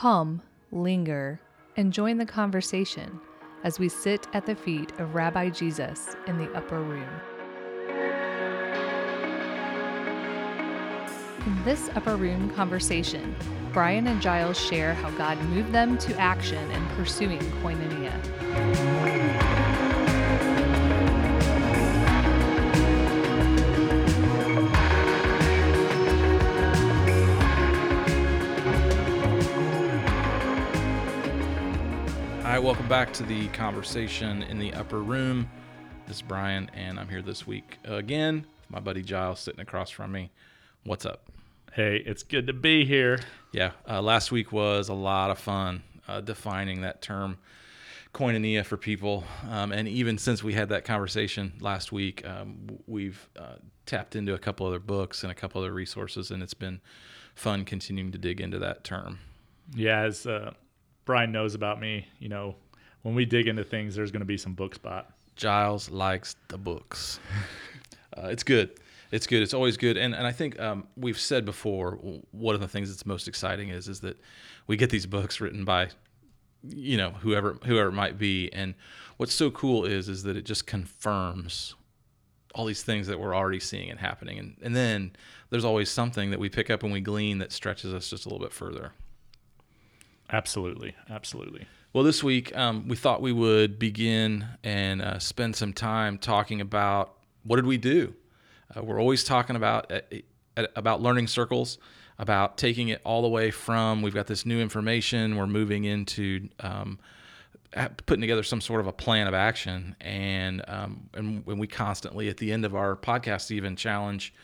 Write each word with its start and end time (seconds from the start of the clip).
Come, 0.00 0.42
linger, 0.72 1.40
and 1.78 1.90
join 1.90 2.18
the 2.18 2.26
conversation 2.26 3.18
as 3.64 3.78
we 3.78 3.88
sit 3.88 4.26
at 4.34 4.44
the 4.44 4.54
feet 4.54 4.92
of 4.98 5.14
Rabbi 5.14 5.48
Jesus 5.48 6.14
in 6.26 6.36
the 6.36 6.52
upper 6.52 6.82
room. 6.82 7.08
In 11.46 11.64
this 11.64 11.88
upper 11.94 12.16
room 12.16 12.50
conversation, 12.50 13.34
Brian 13.72 14.06
and 14.06 14.20
Giles 14.20 14.60
share 14.60 14.92
how 14.92 15.10
God 15.12 15.42
moved 15.44 15.72
them 15.72 15.96
to 15.96 16.14
action 16.18 16.70
in 16.72 16.86
pursuing 16.88 17.40
koinonia. 17.62 19.45
Welcome 32.66 32.88
back 32.88 33.12
to 33.12 33.22
the 33.22 33.46
conversation 33.50 34.42
in 34.42 34.58
the 34.58 34.74
upper 34.74 35.00
room. 35.00 35.48
This 36.08 36.16
is 36.16 36.22
Brian, 36.22 36.68
and 36.74 36.98
I'm 36.98 37.08
here 37.08 37.22
this 37.22 37.46
week 37.46 37.78
again. 37.84 38.38
with 38.38 38.70
My 38.70 38.80
buddy 38.80 39.04
Giles 39.04 39.38
sitting 39.38 39.60
across 39.60 39.88
from 39.88 40.10
me. 40.10 40.32
What's 40.82 41.06
up? 41.06 41.30
Hey, 41.74 42.02
it's 42.04 42.24
good 42.24 42.48
to 42.48 42.52
be 42.52 42.84
here. 42.84 43.20
Yeah, 43.52 43.70
uh, 43.88 44.02
last 44.02 44.32
week 44.32 44.50
was 44.50 44.88
a 44.88 44.94
lot 44.94 45.30
of 45.30 45.38
fun 45.38 45.84
uh, 46.08 46.22
defining 46.22 46.80
that 46.80 47.02
term 47.02 47.38
koinonia 48.12 48.64
for 48.64 48.76
people. 48.76 49.22
Um, 49.48 49.70
and 49.70 49.86
even 49.86 50.18
since 50.18 50.42
we 50.42 50.52
had 50.52 50.70
that 50.70 50.84
conversation 50.84 51.52
last 51.60 51.92
week, 51.92 52.26
um, 52.26 52.80
we've 52.88 53.28
uh, 53.38 53.58
tapped 53.84 54.16
into 54.16 54.34
a 54.34 54.38
couple 54.38 54.66
other 54.66 54.80
books 54.80 55.22
and 55.22 55.30
a 55.30 55.36
couple 55.36 55.60
other 55.60 55.72
resources, 55.72 56.32
and 56.32 56.42
it's 56.42 56.52
been 56.52 56.80
fun 57.32 57.64
continuing 57.64 58.10
to 58.10 58.18
dig 58.18 58.40
into 58.40 58.58
that 58.58 58.82
term. 58.82 59.20
Yeah, 59.72 60.00
as 60.00 60.26
uh, 60.26 60.54
Brian 61.06 61.32
knows 61.32 61.54
about 61.54 61.80
me, 61.80 62.06
you 62.18 62.28
know, 62.28 62.56
when 63.02 63.14
we 63.14 63.24
dig 63.24 63.46
into 63.46 63.64
things, 63.64 63.94
there's 63.94 64.10
going 64.10 64.20
to 64.20 64.26
be 64.26 64.36
some 64.36 64.52
book 64.52 64.74
spot. 64.74 65.12
Giles 65.36 65.88
likes 65.88 66.34
the 66.48 66.58
books. 66.58 67.20
uh, 68.18 68.26
it's 68.26 68.42
good. 68.42 68.80
It's 69.12 69.28
good. 69.28 69.42
It's 69.42 69.54
always 69.54 69.76
good. 69.76 69.96
And 69.96 70.14
and 70.14 70.26
I 70.26 70.32
think 70.32 70.58
um, 70.58 70.88
we've 70.96 71.18
said 71.18 71.44
before, 71.44 71.92
one 72.32 72.56
of 72.56 72.60
the 72.60 72.66
things 72.66 72.90
that's 72.90 73.06
most 73.06 73.28
exciting 73.28 73.68
is 73.68 73.88
is 73.88 74.00
that 74.00 74.18
we 74.66 74.76
get 74.76 74.90
these 74.90 75.06
books 75.06 75.40
written 75.40 75.64
by, 75.64 75.90
you 76.68 76.96
know, 76.96 77.10
whoever 77.10 77.56
whoever 77.64 77.90
it 77.90 77.92
might 77.92 78.18
be. 78.18 78.52
And 78.52 78.74
what's 79.16 79.32
so 79.32 79.52
cool 79.52 79.84
is 79.84 80.08
is 80.08 80.24
that 80.24 80.36
it 80.36 80.44
just 80.44 80.66
confirms 80.66 81.76
all 82.56 82.64
these 82.64 82.82
things 82.82 83.06
that 83.06 83.20
we're 83.20 83.36
already 83.36 83.60
seeing 83.60 83.90
and 83.90 84.00
happening. 84.00 84.40
And 84.40 84.56
and 84.62 84.74
then 84.74 85.12
there's 85.50 85.64
always 85.64 85.88
something 85.88 86.30
that 86.30 86.40
we 86.40 86.48
pick 86.48 86.70
up 86.70 86.82
and 86.82 86.92
we 86.92 87.00
glean 87.00 87.38
that 87.38 87.52
stretches 87.52 87.94
us 87.94 88.10
just 88.10 88.26
a 88.26 88.28
little 88.28 88.44
bit 88.44 88.52
further. 88.52 88.90
Absolutely, 90.30 90.94
absolutely. 91.08 91.66
Well, 91.92 92.04
this 92.04 92.22
week 92.22 92.56
um, 92.56 92.88
we 92.88 92.96
thought 92.96 93.22
we 93.22 93.32
would 93.32 93.78
begin 93.78 94.46
and 94.62 95.00
uh, 95.00 95.18
spend 95.18 95.56
some 95.56 95.72
time 95.72 96.18
talking 96.18 96.60
about 96.60 97.14
what 97.44 97.56
did 97.56 97.66
we 97.66 97.78
do. 97.78 98.14
Uh, 98.76 98.82
we're 98.82 99.00
always 99.00 99.24
talking 99.24 99.56
about 99.56 99.90
uh, 99.90 100.00
uh, 100.56 100.66
about 100.74 101.00
learning 101.00 101.28
circles, 101.28 101.78
about 102.18 102.58
taking 102.58 102.88
it 102.88 103.00
all 103.04 103.22
the 103.22 103.28
way 103.28 103.50
from 103.50 104.02
we've 104.02 104.14
got 104.14 104.26
this 104.26 104.44
new 104.44 104.60
information, 104.60 105.36
we're 105.36 105.46
moving 105.46 105.84
into 105.84 106.48
um, 106.60 106.98
putting 108.06 108.20
together 108.20 108.42
some 108.42 108.60
sort 108.60 108.80
of 108.80 108.86
a 108.86 108.92
plan 108.92 109.26
of 109.26 109.34
action, 109.34 109.94
and 110.00 110.62
um, 110.68 111.08
and 111.14 111.46
when 111.46 111.58
we 111.58 111.66
constantly 111.66 112.28
at 112.28 112.36
the 112.38 112.52
end 112.52 112.64
of 112.64 112.74
our 112.74 112.96
podcast 112.96 113.50
even 113.50 113.76
challenge 113.76 114.34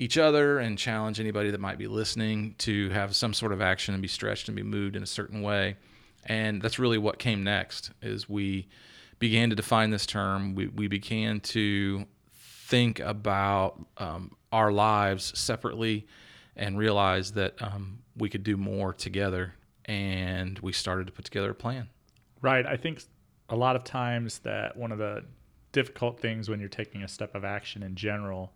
each 0.00 0.16
other 0.16 0.58
and 0.58 0.78
challenge 0.78 1.20
anybody 1.20 1.50
that 1.50 1.60
might 1.60 1.76
be 1.76 1.86
listening 1.86 2.54
to 2.56 2.88
have 2.88 3.14
some 3.14 3.34
sort 3.34 3.52
of 3.52 3.60
action 3.60 3.92
and 3.92 4.00
be 4.00 4.08
stretched 4.08 4.48
and 4.48 4.56
be 4.56 4.62
moved 4.62 4.96
in 4.96 5.02
a 5.02 5.06
certain 5.06 5.42
way. 5.42 5.76
And 6.24 6.62
that's 6.62 6.78
really 6.78 6.96
what 6.96 7.18
came 7.18 7.44
next 7.44 7.90
is 8.00 8.26
we 8.26 8.66
began 9.18 9.50
to 9.50 9.56
define 9.56 9.90
this 9.90 10.06
term. 10.06 10.54
We, 10.54 10.68
we 10.68 10.88
began 10.88 11.40
to 11.40 12.06
think 12.32 12.98
about 13.00 13.78
um, 13.98 14.34
our 14.50 14.72
lives 14.72 15.38
separately 15.38 16.06
and 16.56 16.78
realize 16.78 17.32
that 17.32 17.60
um, 17.60 17.98
we 18.16 18.30
could 18.30 18.42
do 18.42 18.56
more 18.56 18.94
together. 18.94 19.52
And 19.84 20.58
we 20.60 20.72
started 20.72 21.08
to 21.08 21.12
put 21.12 21.26
together 21.26 21.50
a 21.50 21.54
plan. 21.54 21.90
Right. 22.40 22.64
I 22.64 22.78
think 22.78 23.02
a 23.50 23.56
lot 23.56 23.76
of 23.76 23.84
times 23.84 24.38
that 24.40 24.78
one 24.78 24.92
of 24.92 24.98
the 24.98 25.24
difficult 25.72 26.18
things 26.20 26.48
when 26.48 26.58
you're 26.58 26.70
taking 26.70 27.02
a 27.02 27.08
step 27.08 27.34
of 27.34 27.44
action 27.44 27.82
in 27.82 27.96
general 27.96 28.54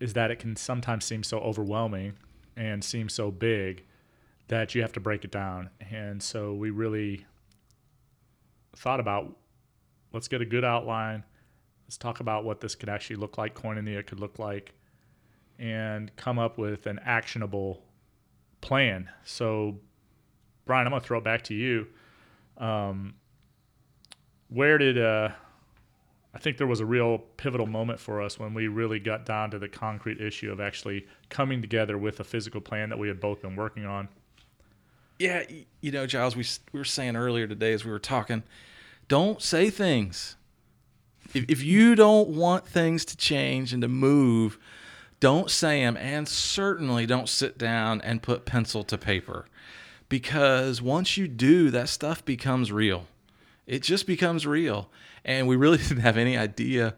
is 0.00 0.12
that 0.12 0.30
it 0.30 0.38
can 0.38 0.56
sometimes 0.56 1.04
seem 1.04 1.22
so 1.22 1.38
overwhelming 1.38 2.14
and 2.56 2.82
seem 2.82 3.08
so 3.08 3.30
big 3.30 3.84
that 4.48 4.74
you 4.74 4.82
have 4.82 4.92
to 4.92 5.00
break 5.00 5.24
it 5.24 5.30
down. 5.30 5.70
And 5.90 6.22
so 6.22 6.54
we 6.54 6.70
really 6.70 7.26
thought 8.76 9.00
about 9.00 9.36
let's 10.12 10.28
get 10.28 10.40
a 10.40 10.46
good 10.46 10.64
outline. 10.64 11.24
Let's 11.86 11.96
talk 11.96 12.20
about 12.20 12.44
what 12.44 12.60
this 12.60 12.74
could 12.74 12.88
actually 12.88 13.16
look 13.16 13.38
like, 13.38 13.54
Coin 13.54 13.76
koinonia 13.76 14.04
could 14.04 14.18
look 14.18 14.38
like, 14.38 14.74
and 15.58 16.14
come 16.16 16.38
up 16.38 16.58
with 16.58 16.86
an 16.86 16.98
actionable 17.04 17.82
plan. 18.60 19.08
So, 19.24 19.78
Brian, 20.64 20.86
I'm 20.86 20.90
going 20.90 21.00
to 21.00 21.06
throw 21.06 21.18
it 21.18 21.24
back 21.24 21.44
to 21.44 21.54
you. 21.54 21.86
Um, 22.58 23.14
where 24.48 24.78
did 24.78 24.98
uh, 24.98 25.30
I 26.36 26.38
think 26.38 26.58
there 26.58 26.66
was 26.66 26.80
a 26.80 26.84
real 26.84 27.16
pivotal 27.38 27.64
moment 27.64 27.98
for 27.98 28.20
us 28.20 28.38
when 28.38 28.52
we 28.52 28.68
really 28.68 28.98
got 28.98 29.24
down 29.24 29.50
to 29.52 29.58
the 29.58 29.70
concrete 29.70 30.20
issue 30.20 30.52
of 30.52 30.60
actually 30.60 31.06
coming 31.30 31.62
together 31.62 31.96
with 31.96 32.20
a 32.20 32.24
physical 32.24 32.60
plan 32.60 32.90
that 32.90 32.98
we 32.98 33.08
had 33.08 33.20
both 33.20 33.40
been 33.40 33.56
working 33.56 33.86
on. 33.86 34.06
Yeah, 35.18 35.44
you 35.80 35.90
know, 35.90 36.06
Giles, 36.06 36.36
we 36.36 36.44
we 36.74 36.78
were 36.78 36.84
saying 36.84 37.16
earlier 37.16 37.46
today 37.46 37.72
as 37.72 37.86
we 37.86 37.90
were 37.90 37.98
talking, 37.98 38.42
don't 39.08 39.40
say 39.40 39.70
things. 39.70 40.36
If 41.32 41.46
if 41.48 41.62
you 41.62 41.94
don't 41.94 42.28
want 42.28 42.66
things 42.66 43.06
to 43.06 43.16
change 43.16 43.72
and 43.72 43.80
to 43.80 43.88
move, 43.88 44.58
don't 45.20 45.50
say 45.50 45.80
them, 45.80 45.96
and 45.96 46.28
certainly 46.28 47.06
don't 47.06 47.30
sit 47.30 47.56
down 47.56 48.02
and 48.02 48.22
put 48.22 48.44
pencil 48.44 48.84
to 48.84 48.98
paper, 48.98 49.46
because 50.10 50.82
once 50.82 51.16
you 51.16 51.28
do, 51.28 51.70
that 51.70 51.88
stuff 51.88 52.22
becomes 52.26 52.70
real. 52.70 53.06
It 53.66 53.82
just 53.82 54.06
becomes 54.06 54.46
real, 54.46 54.90
and 55.24 55.48
we 55.48 55.56
really 55.56 55.78
didn't 55.88 56.00
have 56.00 56.16
any 56.16 56.36
idea 56.36 56.94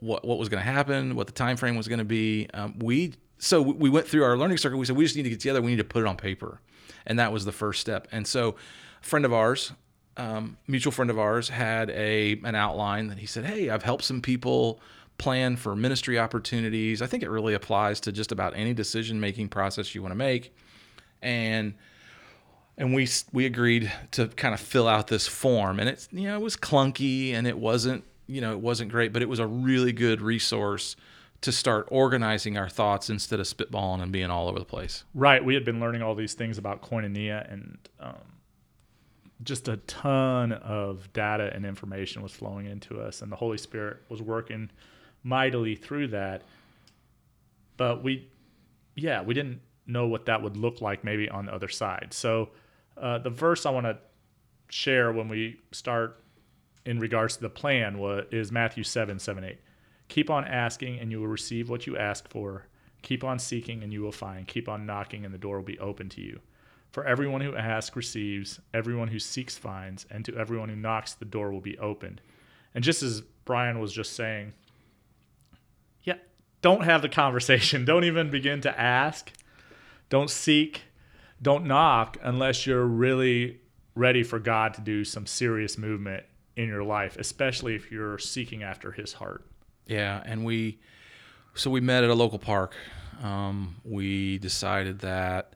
what 0.00 0.24
what 0.24 0.38
was 0.38 0.48
going 0.48 0.62
to 0.62 0.70
happen, 0.70 1.14
what 1.14 1.26
the 1.26 1.32
time 1.32 1.56
frame 1.56 1.76
was 1.76 1.88
going 1.88 1.98
to 1.98 2.04
be. 2.04 2.48
Um, 2.52 2.78
we 2.78 3.14
so 3.38 3.62
we 3.62 3.88
went 3.88 4.06
through 4.06 4.24
our 4.24 4.36
learning 4.36 4.58
circle. 4.58 4.78
We 4.78 4.86
said 4.86 4.96
we 4.96 5.04
just 5.04 5.16
need 5.16 5.22
to 5.24 5.30
get 5.30 5.40
together. 5.40 5.62
We 5.62 5.70
need 5.70 5.78
to 5.78 5.84
put 5.84 6.02
it 6.02 6.06
on 6.06 6.16
paper, 6.16 6.60
and 7.06 7.18
that 7.18 7.32
was 7.32 7.44
the 7.44 7.52
first 7.52 7.80
step. 7.80 8.08
And 8.12 8.26
so, 8.26 8.56
a 9.02 9.06
friend 9.06 9.24
of 9.24 9.32
ours, 9.32 9.72
um, 10.16 10.58
mutual 10.66 10.92
friend 10.92 11.10
of 11.10 11.18
ours, 11.18 11.48
had 11.48 11.90
a 11.90 12.40
an 12.44 12.54
outline 12.54 13.08
that 13.08 13.18
he 13.18 13.26
said, 13.26 13.44
"Hey, 13.44 13.70
I've 13.70 13.82
helped 13.82 14.04
some 14.04 14.20
people 14.20 14.80
plan 15.18 15.56
for 15.56 15.76
ministry 15.76 16.18
opportunities. 16.18 17.02
I 17.02 17.06
think 17.06 17.22
it 17.22 17.30
really 17.30 17.54
applies 17.54 18.00
to 18.00 18.12
just 18.12 18.32
about 18.32 18.54
any 18.56 18.72
decision 18.72 19.20
making 19.20 19.48
process 19.48 19.94
you 19.94 20.02
want 20.02 20.12
to 20.12 20.16
make." 20.16 20.54
And 21.22 21.74
and 22.80 22.94
we 22.94 23.06
we 23.32 23.46
agreed 23.46 23.92
to 24.10 24.26
kind 24.28 24.54
of 24.54 24.60
fill 24.60 24.88
out 24.88 25.06
this 25.06 25.28
form 25.28 25.78
and 25.78 25.88
it's 25.88 26.08
you 26.10 26.26
know 26.26 26.34
it 26.34 26.40
was 26.40 26.56
clunky 26.56 27.32
and 27.34 27.46
it 27.46 27.58
wasn't 27.58 28.02
you 28.26 28.40
know 28.40 28.50
it 28.50 28.60
wasn't 28.60 28.90
great 28.90 29.12
but 29.12 29.22
it 29.22 29.28
was 29.28 29.38
a 29.38 29.46
really 29.46 29.92
good 29.92 30.20
resource 30.20 30.96
to 31.42 31.52
start 31.52 31.86
organizing 31.90 32.58
our 32.58 32.68
thoughts 32.68 33.08
instead 33.08 33.38
of 33.38 33.46
spitballing 33.46 34.02
and 34.02 34.12
being 34.12 34.30
all 34.30 34.48
over 34.48 34.58
the 34.58 34.64
place 34.64 35.04
Right. 35.14 35.44
We 35.44 35.54
had 35.54 35.64
been 35.64 35.78
learning 35.80 36.02
all 36.02 36.14
these 36.14 36.34
things 36.34 36.58
about 36.58 36.82
koinonia, 36.82 37.50
and 37.52 37.78
um, 37.98 38.14
just 39.42 39.68
a 39.68 39.78
ton 39.78 40.52
of 40.52 41.12
data 41.12 41.50
and 41.54 41.64
information 41.64 42.22
was 42.22 42.32
flowing 42.32 42.66
into 42.66 43.00
us, 43.00 43.22
and 43.22 43.30
the 43.30 43.36
Holy 43.36 43.58
Spirit 43.58 43.98
was 44.08 44.20
working 44.20 44.70
mightily 45.22 45.76
through 45.76 46.08
that. 46.08 46.42
But 47.76 48.02
we, 48.02 48.28
yeah, 48.94 49.22
we 49.22 49.32
didn't 49.32 49.60
know 49.86 50.06
what 50.06 50.26
that 50.26 50.42
would 50.42 50.56
look 50.56 50.80
like 50.80 51.04
maybe 51.04 51.28
on 51.28 51.46
the 51.46 51.54
other 51.54 51.68
side. 51.68 52.08
So 52.10 52.50
uh, 53.00 53.18
the 53.18 53.30
verse 53.30 53.66
I 53.66 53.70
want 53.70 53.86
to 53.86 53.98
share 54.68 55.12
when 55.12 55.28
we 55.28 55.60
start 55.72 56.22
in 56.84 56.98
regards 56.98 57.36
to 57.36 57.42
the 57.42 57.50
plan 57.50 57.98
was, 57.98 58.24
is 58.30 58.50
Matthew 58.52 58.84
7 58.84 59.18
7 59.18 59.44
8. 59.44 59.58
Keep 60.08 60.30
on 60.30 60.44
asking, 60.44 60.98
and 60.98 61.10
you 61.10 61.20
will 61.20 61.28
receive 61.28 61.70
what 61.70 61.86
you 61.86 61.96
ask 61.96 62.28
for. 62.28 62.66
Keep 63.02 63.24
on 63.24 63.38
seeking, 63.38 63.82
and 63.82 63.92
you 63.92 64.02
will 64.02 64.12
find. 64.12 64.46
Keep 64.46 64.68
on 64.68 64.86
knocking, 64.86 65.24
and 65.24 65.32
the 65.32 65.38
door 65.38 65.56
will 65.56 65.64
be 65.64 65.78
open 65.78 66.08
to 66.10 66.20
you. 66.20 66.40
For 66.90 67.04
everyone 67.04 67.40
who 67.40 67.54
asks 67.54 67.94
receives, 67.94 68.60
everyone 68.74 69.08
who 69.08 69.20
seeks 69.20 69.56
finds, 69.56 70.06
and 70.10 70.24
to 70.24 70.36
everyone 70.36 70.68
who 70.68 70.76
knocks, 70.76 71.14
the 71.14 71.24
door 71.24 71.52
will 71.52 71.60
be 71.60 71.78
opened. 71.78 72.20
And 72.74 72.82
just 72.82 73.02
as 73.02 73.22
Brian 73.44 73.78
was 73.78 73.92
just 73.92 74.14
saying, 74.14 74.52
yeah, 76.02 76.16
don't 76.62 76.84
have 76.84 77.02
the 77.02 77.08
conversation. 77.08 77.84
Don't 77.86 78.04
even 78.04 78.30
begin 78.30 78.60
to 78.62 78.80
ask. 78.80 79.32
Don't 80.08 80.30
seek. 80.30 80.82
Don't 81.42 81.66
knock 81.66 82.18
unless 82.22 82.66
you're 82.66 82.84
really 82.84 83.60
ready 83.94 84.22
for 84.22 84.38
God 84.38 84.74
to 84.74 84.80
do 84.80 85.04
some 85.04 85.26
serious 85.26 85.78
movement 85.78 86.24
in 86.56 86.68
your 86.68 86.84
life, 86.84 87.16
especially 87.18 87.74
if 87.74 87.90
you're 87.90 88.18
seeking 88.18 88.62
after 88.62 88.92
His 88.92 89.14
heart. 89.14 89.44
yeah 89.86 90.22
and 90.24 90.44
we 90.44 90.78
so 91.54 91.70
we 91.70 91.80
met 91.80 92.04
at 92.04 92.10
a 92.10 92.14
local 92.14 92.38
park 92.38 92.74
um, 93.22 93.76
we 93.84 94.38
decided 94.38 95.00
that 95.00 95.54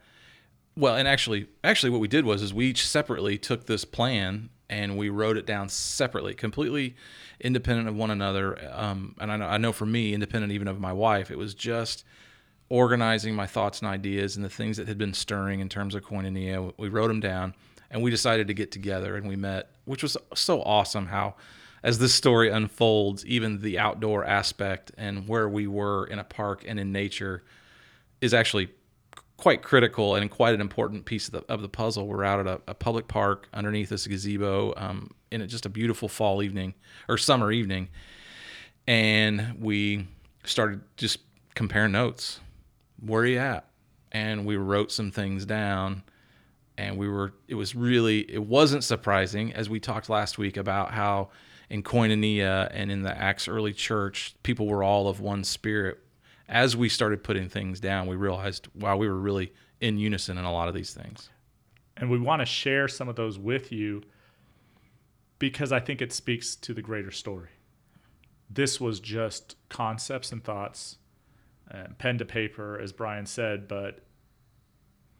well, 0.76 0.96
and 0.96 1.06
actually, 1.06 1.46
actually, 1.62 1.90
what 1.90 2.00
we 2.00 2.08
did 2.08 2.24
was 2.24 2.42
is 2.42 2.52
we 2.52 2.66
each 2.66 2.86
separately 2.86 3.38
took 3.38 3.66
this 3.66 3.84
plan 3.84 4.50
and 4.68 4.96
we 4.96 5.08
wrote 5.08 5.36
it 5.36 5.46
down 5.46 5.68
separately, 5.68 6.34
completely 6.34 6.96
independent 7.40 7.86
of 7.88 7.94
one 7.94 8.10
another. 8.10 8.58
Um, 8.72 9.14
and 9.20 9.30
I 9.30 9.36
know, 9.36 9.46
I 9.46 9.56
know 9.58 9.72
for 9.72 9.86
me, 9.86 10.14
independent 10.14 10.52
even 10.52 10.66
of 10.66 10.80
my 10.80 10.92
wife, 10.92 11.30
it 11.30 11.38
was 11.38 11.54
just 11.54 12.04
organizing 12.74 13.36
my 13.36 13.46
thoughts 13.46 13.78
and 13.78 13.88
ideas 13.88 14.34
and 14.34 14.44
the 14.44 14.50
things 14.50 14.78
that 14.78 14.88
had 14.88 14.98
been 14.98 15.14
stirring 15.14 15.60
in 15.60 15.68
terms 15.68 15.94
of 15.94 16.02
koinonia. 16.02 16.72
We 16.76 16.88
wrote 16.88 17.06
them 17.06 17.20
down 17.20 17.54
and 17.88 18.02
we 18.02 18.10
decided 18.10 18.48
to 18.48 18.54
get 18.54 18.72
together 18.72 19.14
and 19.14 19.28
we 19.28 19.36
met, 19.36 19.70
which 19.84 20.02
was 20.02 20.16
so 20.34 20.60
awesome 20.60 21.06
how 21.06 21.36
as 21.84 22.00
this 22.00 22.12
story 22.12 22.50
unfolds, 22.50 23.24
even 23.26 23.60
the 23.60 23.78
outdoor 23.78 24.24
aspect 24.24 24.90
and 24.98 25.28
where 25.28 25.48
we 25.48 25.68
were 25.68 26.06
in 26.06 26.18
a 26.18 26.24
park 26.24 26.64
and 26.66 26.80
in 26.80 26.90
nature 26.90 27.44
is 28.20 28.34
actually 28.34 28.70
quite 29.36 29.62
critical 29.62 30.16
and 30.16 30.28
quite 30.28 30.52
an 30.52 30.60
important 30.60 31.04
piece 31.04 31.28
of 31.28 31.32
the, 31.32 31.52
of 31.52 31.62
the 31.62 31.68
puzzle. 31.68 32.08
We're 32.08 32.24
out 32.24 32.40
at 32.40 32.48
a, 32.48 32.60
a 32.66 32.74
public 32.74 33.06
park 33.06 33.46
underneath 33.54 33.90
this 33.90 34.04
gazebo 34.04 34.74
um, 34.76 35.12
in 35.30 35.46
just 35.46 35.64
a 35.64 35.68
beautiful 35.68 36.08
fall 36.08 36.42
evening 36.42 36.74
or 37.08 37.18
summer 37.18 37.52
evening. 37.52 37.88
And 38.88 39.58
we 39.60 40.08
started 40.42 40.80
just 40.96 41.20
comparing 41.54 41.92
notes. 41.92 42.40
Where 43.04 43.22
are 43.22 43.26
you 43.26 43.38
at? 43.38 43.66
And 44.12 44.46
we 44.46 44.56
wrote 44.56 44.92
some 44.92 45.10
things 45.10 45.44
down 45.44 46.04
and 46.76 46.96
we 46.96 47.08
were 47.08 47.32
it 47.48 47.54
was 47.54 47.74
really 47.74 48.20
it 48.32 48.44
wasn't 48.44 48.82
surprising 48.82 49.52
as 49.52 49.68
we 49.68 49.78
talked 49.78 50.08
last 50.08 50.38
week 50.38 50.56
about 50.56 50.92
how 50.92 51.28
in 51.70 51.82
koinonia 51.82 52.68
and 52.72 52.90
in 52.90 53.02
the 53.02 53.16
acts 53.16 53.48
early 53.48 53.72
church 53.72 54.34
people 54.42 54.66
were 54.66 54.82
all 54.82 55.08
of 55.08 55.20
one 55.20 55.44
spirit. 55.44 56.00
As 56.48 56.76
we 56.76 56.88
started 56.88 57.24
putting 57.24 57.48
things 57.48 57.80
down 57.80 58.06
we 58.06 58.16
realized 58.16 58.68
wow 58.74 58.96
we 58.96 59.08
were 59.08 59.18
really 59.18 59.52
in 59.80 59.98
unison 59.98 60.38
in 60.38 60.44
a 60.44 60.52
lot 60.52 60.68
of 60.68 60.74
these 60.74 60.92
things. 60.92 61.28
And 61.96 62.10
we 62.10 62.18
want 62.18 62.40
to 62.40 62.46
share 62.46 62.88
some 62.88 63.08
of 63.08 63.16
those 63.16 63.38
with 63.38 63.70
you 63.70 64.02
because 65.38 65.72
i 65.72 65.80
think 65.80 66.00
it 66.00 66.12
speaks 66.12 66.56
to 66.56 66.74
the 66.74 66.82
greater 66.82 67.10
story. 67.10 67.50
This 68.50 68.80
was 68.80 69.00
just 69.00 69.56
concepts 69.68 70.32
and 70.32 70.42
thoughts 70.42 70.98
and 71.70 71.96
pen 71.98 72.18
to 72.18 72.24
paper 72.24 72.78
as 72.80 72.92
brian 72.92 73.26
said 73.26 73.66
but 73.68 74.04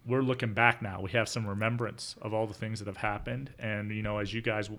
we're 0.06 0.23
looking 0.23 0.52
back 0.52 0.82
now. 0.82 1.00
We 1.00 1.11
have 1.12 1.29
some 1.29 1.46
remembrance 1.46 2.17
of 2.20 2.35
all 2.35 2.46
the 2.46 2.55
things 2.55 2.79
that 2.81 2.87
have 2.87 2.99
happened, 2.99 3.52
and 3.58 3.91
you 3.91 4.02
know, 4.02 4.19
as 4.19 4.35
you 4.35 4.43
guys 4.43 4.70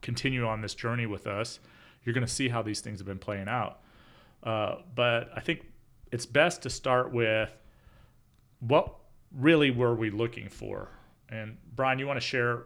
continue 0.00 0.46
on 0.46 0.60
this 0.60 0.74
journey 0.74 1.06
with 1.06 1.26
us, 1.26 1.60
you're 2.04 2.14
going 2.14 2.26
to 2.26 2.32
see 2.32 2.48
how 2.48 2.62
these 2.62 2.80
things 2.80 2.98
have 2.98 3.06
been 3.06 3.18
playing 3.18 3.48
out. 3.48 3.80
Uh, 4.42 4.76
but 4.94 5.30
I 5.36 5.40
think 5.40 5.66
it's 6.10 6.26
best 6.26 6.62
to 6.62 6.70
start 6.70 7.12
with 7.12 7.54
what 8.60 8.94
really 9.36 9.70
were 9.70 9.94
we 9.94 10.10
looking 10.10 10.48
for? 10.48 10.88
And 11.28 11.56
Brian, 11.76 11.98
you 11.98 12.06
want 12.06 12.20
to 12.20 12.26
share 12.26 12.64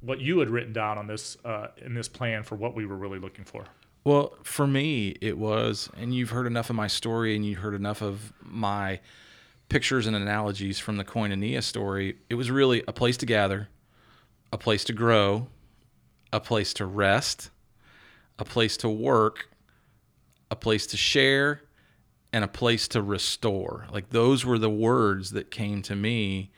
what 0.00 0.20
you 0.20 0.38
had 0.38 0.48
written 0.48 0.72
down 0.72 0.96
on 0.96 1.06
this 1.06 1.36
uh, 1.44 1.68
in 1.78 1.92
this 1.92 2.08
plan 2.08 2.42
for 2.42 2.54
what 2.54 2.74
we 2.74 2.86
were 2.86 2.96
really 2.96 3.18
looking 3.18 3.44
for? 3.44 3.64
Well, 4.02 4.34
for 4.42 4.66
me, 4.66 5.16
it 5.20 5.36
was, 5.36 5.90
and 5.96 6.14
you've 6.14 6.30
heard 6.30 6.46
enough 6.46 6.70
of 6.70 6.76
my 6.76 6.86
story, 6.86 7.36
and 7.36 7.44
you 7.44 7.56
heard 7.56 7.74
enough 7.74 8.00
of 8.00 8.32
my 8.42 9.00
pictures 9.68 10.06
and 10.06 10.16
analogies 10.16 10.78
from 10.78 10.96
the 10.96 11.04
Koinonia 11.04 11.62
story, 11.62 12.16
it 12.28 12.34
was 12.34 12.50
really 12.50 12.82
a 12.86 12.92
place 12.92 13.16
to 13.18 13.26
gather, 13.26 13.68
a 14.52 14.58
place 14.58 14.84
to 14.84 14.92
grow, 14.92 15.46
a 16.32 16.40
place 16.40 16.74
to 16.74 16.84
rest, 16.86 17.50
a 18.38 18.44
place 18.44 18.76
to 18.78 18.88
work, 18.88 19.48
a 20.50 20.56
place 20.56 20.86
to 20.88 20.96
share, 20.96 21.62
and 22.32 22.44
a 22.44 22.48
place 22.48 22.88
to 22.88 23.00
restore. 23.00 23.86
Like 23.92 24.10
those 24.10 24.44
were 24.44 24.58
the 24.58 24.70
words 24.70 25.30
that 25.30 25.50
came 25.50 25.82
to 25.82 25.94
me 25.94 26.50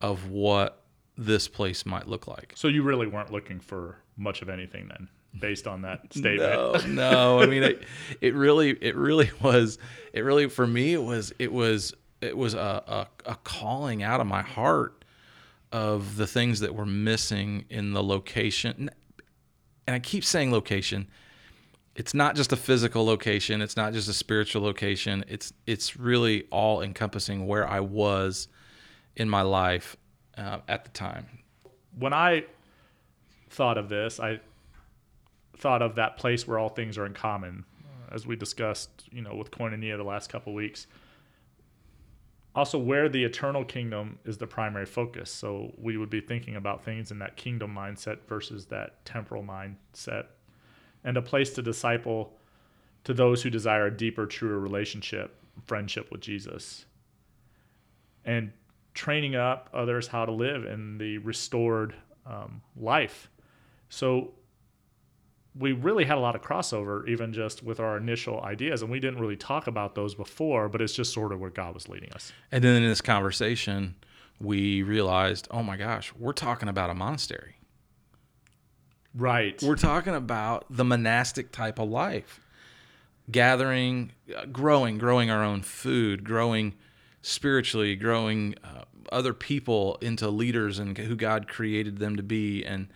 of 0.00 0.28
what 0.28 0.82
this 1.16 1.48
place 1.48 1.86
might 1.86 2.08
look 2.08 2.26
like. 2.26 2.52
So 2.56 2.68
you 2.68 2.82
really 2.82 3.06
weren't 3.06 3.32
looking 3.32 3.60
for 3.60 3.98
much 4.16 4.42
of 4.42 4.48
anything 4.48 4.88
then 4.88 5.08
based 5.38 5.66
on 5.66 5.82
that 5.82 6.12
statement. 6.12 6.88
No, 6.88 7.38
no. 7.38 7.40
I 7.42 7.46
mean, 7.46 7.62
it, 7.62 7.82
it 8.20 8.34
really, 8.34 8.70
it 8.70 8.96
really 8.96 9.30
was, 9.42 9.78
it 10.12 10.20
really, 10.20 10.48
for 10.48 10.66
me, 10.66 10.94
it 10.94 11.02
was, 11.02 11.32
it 11.38 11.52
was 11.52 11.94
it 12.24 12.36
was 12.36 12.54
a, 12.54 12.82
a, 13.26 13.30
a 13.30 13.34
calling 13.44 14.02
out 14.02 14.20
of 14.20 14.26
my 14.26 14.42
heart 14.42 15.04
of 15.72 16.16
the 16.16 16.26
things 16.26 16.60
that 16.60 16.74
were 16.74 16.86
missing 16.86 17.64
in 17.68 17.92
the 17.92 18.02
location. 18.02 18.90
And 19.86 19.94
I 19.94 19.98
keep 19.98 20.24
saying 20.24 20.50
location. 20.50 21.08
It's 21.94 22.14
not 22.14 22.34
just 22.34 22.52
a 22.52 22.56
physical 22.56 23.04
location. 23.04 23.60
It's 23.60 23.76
not 23.76 23.92
just 23.92 24.08
a 24.08 24.12
spiritual 24.12 24.62
location. 24.62 25.24
It's 25.28 25.52
it's 25.66 25.96
really 25.96 26.44
all 26.50 26.80
encompassing 26.80 27.46
where 27.46 27.68
I 27.68 27.80
was 27.80 28.48
in 29.16 29.28
my 29.28 29.42
life 29.42 29.96
uh, 30.36 30.58
at 30.66 30.84
the 30.84 30.90
time. 30.90 31.26
When 31.96 32.12
I 32.12 32.46
thought 33.50 33.78
of 33.78 33.88
this, 33.88 34.18
I 34.18 34.40
thought 35.56 35.82
of 35.82 35.94
that 35.96 36.16
place 36.16 36.46
where 36.46 36.58
all 36.58 36.68
things 36.68 36.98
are 36.98 37.06
in 37.06 37.14
common, 37.14 37.64
as 38.10 38.26
we 38.26 38.36
discussed, 38.36 39.08
you 39.10 39.22
know, 39.22 39.34
with 39.34 39.50
Koinonia 39.50 39.96
the 39.96 40.04
last 40.04 40.30
couple 40.30 40.54
weeks 40.54 40.86
also 42.54 42.78
where 42.78 43.08
the 43.08 43.24
eternal 43.24 43.64
kingdom 43.64 44.18
is 44.24 44.38
the 44.38 44.46
primary 44.46 44.86
focus. 44.86 45.30
So 45.30 45.72
we 45.76 45.96
would 45.96 46.10
be 46.10 46.20
thinking 46.20 46.56
about 46.56 46.84
things 46.84 47.10
in 47.10 47.18
that 47.18 47.36
kingdom 47.36 47.74
mindset 47.74 48.18
versus 48.28 48.66
that 48.66 49.04
temporal 49.04 49.42
mindset, 49.42 50.26
and 51.02 51.16
a 51.16 51.22
place 51.22 51.52
to 51.54 51.62
disciple 51.62 52.38
to 53.04 53.12
those 53.12 53.42
who 53.42 53.50
desire 53.50 53.86
a 53.86 53.96
deeper, 53.96 54.24
truer 54.24 54.58
relationship, 54.58 55.36
friendship 55.64 56.10
with 56.10 56.20
Jesus, 56.20 56.86
and 58.24 58.52
training 58.94 59.34
up 59.34 59.68
others 59.74 60.06
how 60.06 60.24
to 60.24 60.32
live 60.32 60.64
in 60.64 60.96
the 60.98 61.18
restored 61.18 61.94
um, 62.24 62.62
life. 62.76 63.28
So 63.88 64.32
we 65.56 65.72
really 65.72 66.04
had 66.04 66.16
a 66.16 66.20
lot 66.20 66.34
of 66.34 66.42
crossover 66.42 67.06
even 67.08 67.32
just 67.32 67.62
with 67.62 67.78
our 67.78 67.96
initial 67.96 68.40
ideas 68.42 68.82
and 68.82 68.90
we 68.90 68.98
didn't 68.98 69.20
really 69.20 69.36
talk 69.36 69.66
about 69.66 69.94
those 69.94 70.14
before 70.14 70.68
but 70.68 70.80
it's 70.80 70.92
just 70.92 71.12
sort 71.12 71.32
of 71.32 71.40
where 71.40 71.50
god 71.50 71.74
was 71.74 71.88
leading 71.88 72.12
us. 72.12 72.32
And 72.50 72.62
then 72.64 72.82
in 72.82 72.88
this 72.88 73.00
conversation 73.00 73.94
we 74.40 74.82
realized 74.82 75.46
oh 75.50 75.62
my 75.62 75.76
gosh 75.76 76.12
we're 76.18 76.32
talking 76.32 76.68
about 76.68 76.90
a 76.90 76.94
monastery. 76.94 77.56
Right. 79.16 79.62
We're 79.62 79.76
talking 79.76 80.14
about 80.14 80.64
the 80.68 80.84
monastic 80.84 81.52
type 81.52 81.78
of 81.78 81.88
life. 81.88 82.40
Gathering 83.30 84.10
uh, 84.36 84.46
growing 84.46 84.98
growing 84.98 85.30
our 85.30 85.42
own 85.42 85.62
food 85.62 86.24
growing 86.24 86.74
spiritually 87.22 87.96
growing 87.96 88.54
uh, 88.64 88.82
other 89.12 89.32
people 89.32 89.96
into 90.02 90.28
leaders 90.28 90.78
and 90.78 90.98
who 90.98 91.16
god 91.16 91.48
created 91.48 91.98
them 91.98 92.16
to 92.16 92.22
be 92.22 92.62
and 92.64 92.88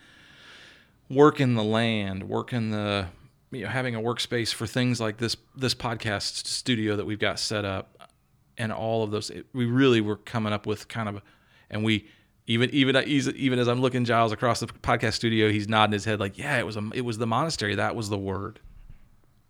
work 1.09 1.39
in 1.39 1.55
the 1.55 1.63
land, 1.63 2.23
work 2.29 2.53
in 2.53 2.71
the 2.71 3.07
you 3.51 3.63
know 3.63 3.69
having 3.69 3.95
a 3.95 3.99
workspace 3.99 4.53
for 4.53 4.67
things 4.67 4.99
like 4.99 5.17
this 5.17 5.35
this 5.55 5.73
podcast 5.73 6.45
studio 6.45 6.95
that 6.95 7.05
we've 7.05 7.19
got 7.19 7.39
set 7.39 7.65
up 7.65 8.09
and 8.57 8.71
all 8.71 9.03
of 9.03 9.11
those 9.11 9.29
it, 9.29 9.45
we 9.53 9.65
really 9.65 10.01
were 10.01 10.17
coming 10.17 10.53
up 10.53 10.65
with 10.65 10.87
kind 10.87 11.09
of 11.09 11.21
and 11.69 11.83
we 11.83 12.07
even 12.45 12.69
even 12.71 12.95
even 13.05 13.59
as 13.59 13.67
I'm 13.67 13.81
looking 13.81 14.05
Giles 14.05 14.31
across 14.31 14.59
the 14.59 14.67
podcast 14.67 15.13
studio 15.13 15.49
he's 15.49 15.67
nodding 15.67 15.93
his 15.93 16.05
head 16.05 16.19
like 16.19 16.37
yeah 16.37 16.57
it 16.57 16.65
was 16.65 16.77
a, 16.77 16.89
it 16.93 17.01
was 17.01 17.17
the 17.17 17.27
monastery. 17.27 17.75
That 17.75 17.95
was 17.95 18.09
the 18.09 18.17
word. 18.17 18.59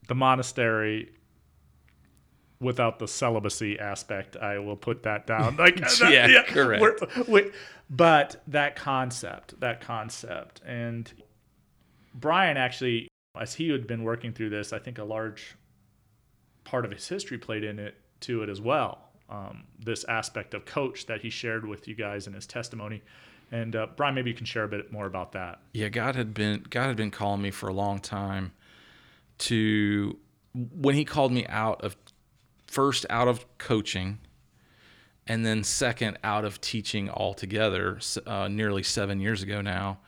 The 0.07 0.15
monastery 0.15 1.11
without 2.61 2.99
the 2.99 3.07
celibacy 3.07 3.79
aspect 3.79 4.35
I 4.37 4.59
will 4.59 4.75
put 4.75 5.03
that 5.03 5.27
down. 5.27 5.55
Like 5.57 5.77
that, 5.77 6.01
uh, 6.03 6.07
yeah, 6.09 6.27
yeah, 6.27 6.43
correct. 6.43 7.27
We, 7.27 7.51
but 7.89 8.41
that 8.47 8.75
concept 8.75 9.59
that 9.59 9.81
concept 9.81 10.61
and 10.65 11.11
Brian 12.13 12.57
actually, 12.57 13.07
as 13.39 13.53
he 13.55 13.69
had 13.69 13.87
been 13.87 14.03
working 14.03 14.33
through 14.33 14.49
this, 14.49 14.73
I 14.73 14.79
think 14.79 14.97
a 14.97 15.03
large 15.03 15.55
part 16.63 16.85
of 16.85 16.91
his 16.91 17.07
history 17.07 17.37
played 17.37 17.63
in 17.63 17.79
it 17.79 17.95
to 18.21 18.43
it 18.43 18.49
as 18.49 18.61
well. 18.61 19.09
Um, 19.29 19.65
this 19.79 20.03
aspect 20.05 20.53
of 20.53 20.65
coach 20.65 21.05
that 21.05 21.21
he 21.21 21.29
shared 21.29 21.65
with 21.67 21.87
you 21.87 21.95
guys 21.95 22.25
in 22.25 22.33
his 22.33 22.47
testimony. 22.47 23.01
And 23.51 23.75
uh, 23.75 23.87
Brian, 23.95 24.15
maybe 24.15 24.29
you 24.29 24.35
can 24.35 24.45
share 24.45 24.63
a 24.63 24.67
bit 24.67 24.91
more 24.91 25.05
about 25.05 25.31
that. 25.33 25.59
Yeah, 25.73 25.89
God 25.89 26.15
had 26.15 26.33
been 26.33 26.65
God 26.69 26.87
had 26.87 26.97
been 26.97 27.11
calling 27.11 27.41
me 27.41 27.51
for 27.51 27.67
a 27.67 27.73
long 27.73 27.99
time 27.99 28.51
to 29.39 30.17
when 30.53 30.95
He 30.95 31.05
called 31.05 31.31
me 31.31 31.45
out 31.47 31.83
of 31.83 31.95
first 32.67 33.05
out 33.09 33.27
of 33.27 33.45
coaching, 33.57 34.19
and 35.25 35.45
then 35.45 35.63
second 35.63 36.19
out 36.23 36.45
of 36.45 36.61
teaching 36.61 37.09
altogether. 37.09 37.99
Uh, 38.25 38.47
nearly 38.47 38.83
seven 38.83 39.19
years 39.19 39.41
ago 39.41 39.61
now, 39.61 39.99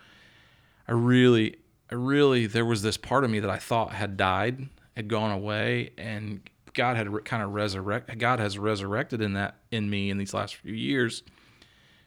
I 0.87 0.91
really 0.91 1.57
I 1.91 1.95
really 1.95 2.47
there 2.47 2.65
was 2.65 2.81
this 2.81 2.97
part 2.97 3.23
of 3.23 3.29
me 3.29 3.39
that 3.39 3.49
I 3.49 3.57
thought 3.57 3.91
had 3.93 4.17
died, 4.17 4.69
had 4.95 5.07
gone 5.07 5.31
away, 5.31 5.91
and 5.97 6.41
God 6.73 6.95
had 6.95 7.09
re- 7.09 7.23
kind 7.23 7.43
of 7.43 7.53
resurrect. 7.53 8.17
God 8.17 8.39
has 8.39 8.57
resurrected 8.57 9.21
in 9.21 9.33
that 9.33 9.57
in 9.71 9.89
me 9.89 10.09
in 10.09 10.17
these 10.17 10.33
last 10.33 10.55
few 10.55 10.73
years, 10.73 11.23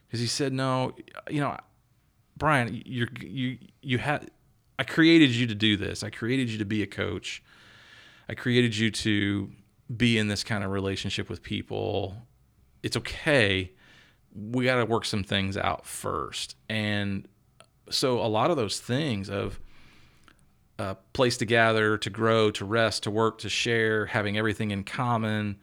because 0.07 0.19
He 0.19 0.27
said, 0.27 0.53
"No, 0.53 0.93
you 1.29 1.41
know, 1.41 1.57
Brian, 2.37 2.81
you're 2.85 3.09
you 3.21 3.57
you 3.81 3.97
had. 3.99 4.31
I 4.77 4.83
created 4.83 5.31
you 5.31 5.47
to 5.47 5.55
do 5.55 5.77
this. 5.77 6.03
I 6.03 6.09
created 6.09 6.49
you 6.49 6.57
to 6.57 6.65
be 6.65 6.81
a 6.83 6.87
coach. 6.87 7.41
I 8.27 8.33
created 8.33 8.75
you 8.75 8.91
to 8.91 9.51
be 9.95 10.17
in 10.17 10.27
this 10.27 10.43
kind 10.43 10.63
of 10.63 10.71
relationship 10.71 11.29
with 11.29 11.43
people. 11.43 12.17
It's 12.83 12.97
okay, 12.97 13.71
we 14.33 14.65
got 14.65 14.75
to 14.75 14.85
work 14.85 15.05
some 15.05 15.23
things 15.23 15.57
out 15.57 15.85
first. 15.85 16.55
And 16.67 17.27
so 17.89 18.19
a 18.19 18.27
lot 18.27 18.51
of 18.51 18.57
those 18.57 18.79
things 18.79 19.29
of 19.29 19.59
a 20.77 20.95
place 21.13 21.37
to 21.37 21.45
gather, 21.45 21.97
to 21.97 22.09
grow, 22.09 22.51
to 22.51 22.65
rest, 22.65 23.03
to 23.03 23.11
work, 23.11 23.37
to 23.39 23.49
share, 23.49 24.07
having 24.07 24.37
everything 24.37 24.71
in 24.71 24.83
common, 24.83 25.57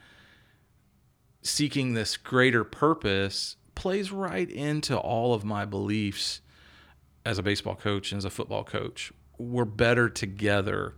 seeking 1.42 1.94
this 1.94 2.16
greater 2.16 2.64
purpose 2.64 3.56
plays 3.74 4.10
right 4.12 4.50
into 4.50 4.96
all 4.96 5.34
of 5.34 5.44
my 5.44 5.64
beliefs 5.64 6.40
as 7.24 7.38
a 7.38 7.42
baseball 7.42 7.74
coach 7.74 8.12
and 8.12 8.18
as 8.18 8.24
a 8.24 8.30
football 8.30 8.64
coach. 8.64 9.12
We're 9.38 9.64
better 9.64 10.08
together. 10.08 10.94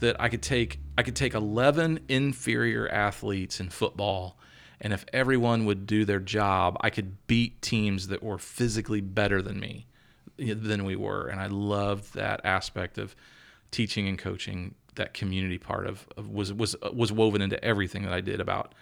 That 0.00 0.20
I 0.20 0.30
could 0.30 0.42
take 0.42 0.80
I 0.98 1.04
could 1.04 1.14
take 1.14 1.32
11 1.32 2.00
inferior 2.08 2.88
athletes 2.88 3.60
in 3.60 3.70
football 3.70 4.36
and 4.84 4.92
if 4.92 5.06
everyone 5.12 5.64
would 5.64 5.86
do 5.86 6.04
their 6.04 6.18
job, 6.18 6.76
I 6.80 6.90
could 6.90 7.28
beat 7.28 7.62
teams 7.62 8.08
that 8.08 8.20
were 8.20 8.36
physically 8.36 9.00
better 9.00 9.40
than 9.40 9.60
me 9.60 9.86
than 10.36 10.84
we 10.84 10.96
were. 10.96 11.28
And 11.28 11.40
I 11.40 11.46
loved 11.46 12.14
that 12.14 12.40
aspect 12.44 12.98
of 12.98 13.14
teaching 13.72 14.06
and 14.06 14.18
coaching. 14.18 14.76
That 14.94 15.14
community 15.14 15.56
part 15.58 15.86
of, 15.86 16.06
of 16.16 16.28
was 16.28 16.52
was 16.52 16.76
uh, 16.82 16.90
was 16.92 17.10
woven 17.10 17.42
into 17.42 17.62
everything 17.64 18.02
that 18.04 18.12
I 18.12 18.20
did 18.20 18.40
about 18.40 18.74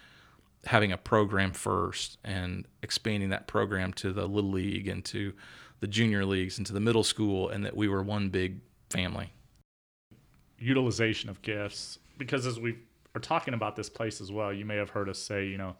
having 0.66 0.92
a 0.92 0.96
program 0.96 1.52
first 1.52 2.18
and 2.24 2.66
expanding 2.82 3.30
that 3.30 3.46
program 3.46 3.92
to 3.94 4.12
the 4.12 4.26
little 4.26 4.50
league 4.50 4.88
and 4.88 5.04
to 5.06 5.32
the 5.80 5.86
junior 5.86 6.24
leagues 6.24 6.58
and 6.58 6.66
to 6.66 6.72
the 6.72 6.80
middle 6.80 7.04
school 7.04 7.48
and 7.48 7.64
that 7.64 7.76
we 7.76 7.88
were 7.88 8.02
one 8.02 8.28
big 8.28 8.60
family 8.90 9.32
utilization 10.58 11.30
of 11.30 11.40
gifts 11.40 11.98
because 12.18 12.46
as 12.46 12.60
we 12.60 12.76
are 13.14 13.20
talking 13.20 13.54
about 13.54 13.76
this 13.76 13.88
place 13.88 14.20
as 14.20 14.30
well 14.30 14.52
you 14.52 14.64
may 14.64 14.76
have 14.76 14.90
heard 14.90 15.08
us 15.08 15.18
say 15.18 15.46
you 15.46 15.56
know 15.56 15.74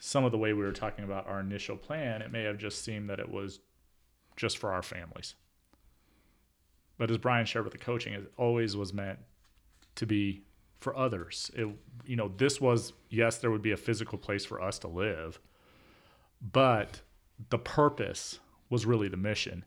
some 0.00 0.24
of 0.24 0.32
the 0.32 0.38
way 0.38 0.52
we 0.52 0.64
were 0.64 0.72
talking 0.72 1.04
about 1.04 1.26
our 1.28 1.38
initial 1.38 1.76
plan 1.76 2.20
it 2.20 2.32
may 2.32 2.42
have 2.42 2.58
just 2.58 2.84
seemed 2.84 3.08
that 3.08 3.20
it 3.20 3.30
was 3.30 3.60
just 4.36 4.58
for 4.58 4.72
our 4.72 4.82
families 4.82 5.36
but 6.98 7.10
as 7.10 7.18
brian 7.18 7.46
shared 7.46 7.64
with 7.64 7.72
the 7.72 7.78
coaching 7.78 8.12
it 8.12 8.32
always 8.36 8.76
was 8.76 8.92
meant 8.92 9.18
to 9.94 10.06
be 10.06 10.42
for 10.80 10.96
others 10.96 11.50
it 11.54 11.68
you 12.04 12.16
know 12.16 12.30
this 12.36 12.60
was 12.60 12.92
yes 13.08 13.38
there 13.38 13.50
would 13.50 13.62
be 13.62 13.72
a 13.72 13.76
physical 13.76 14.18
place 14.18 14.44
for 14.44 14.60
us 14.60 14.78
to 14.78 14.88
live 14.88 15.38
but 16.52 17.00
the 17.50 17.58
purpose 17.58 18.40
was 18.70 18.86
really 18.86 19.08
the 19.08 19.16
mission. 19.16 19.64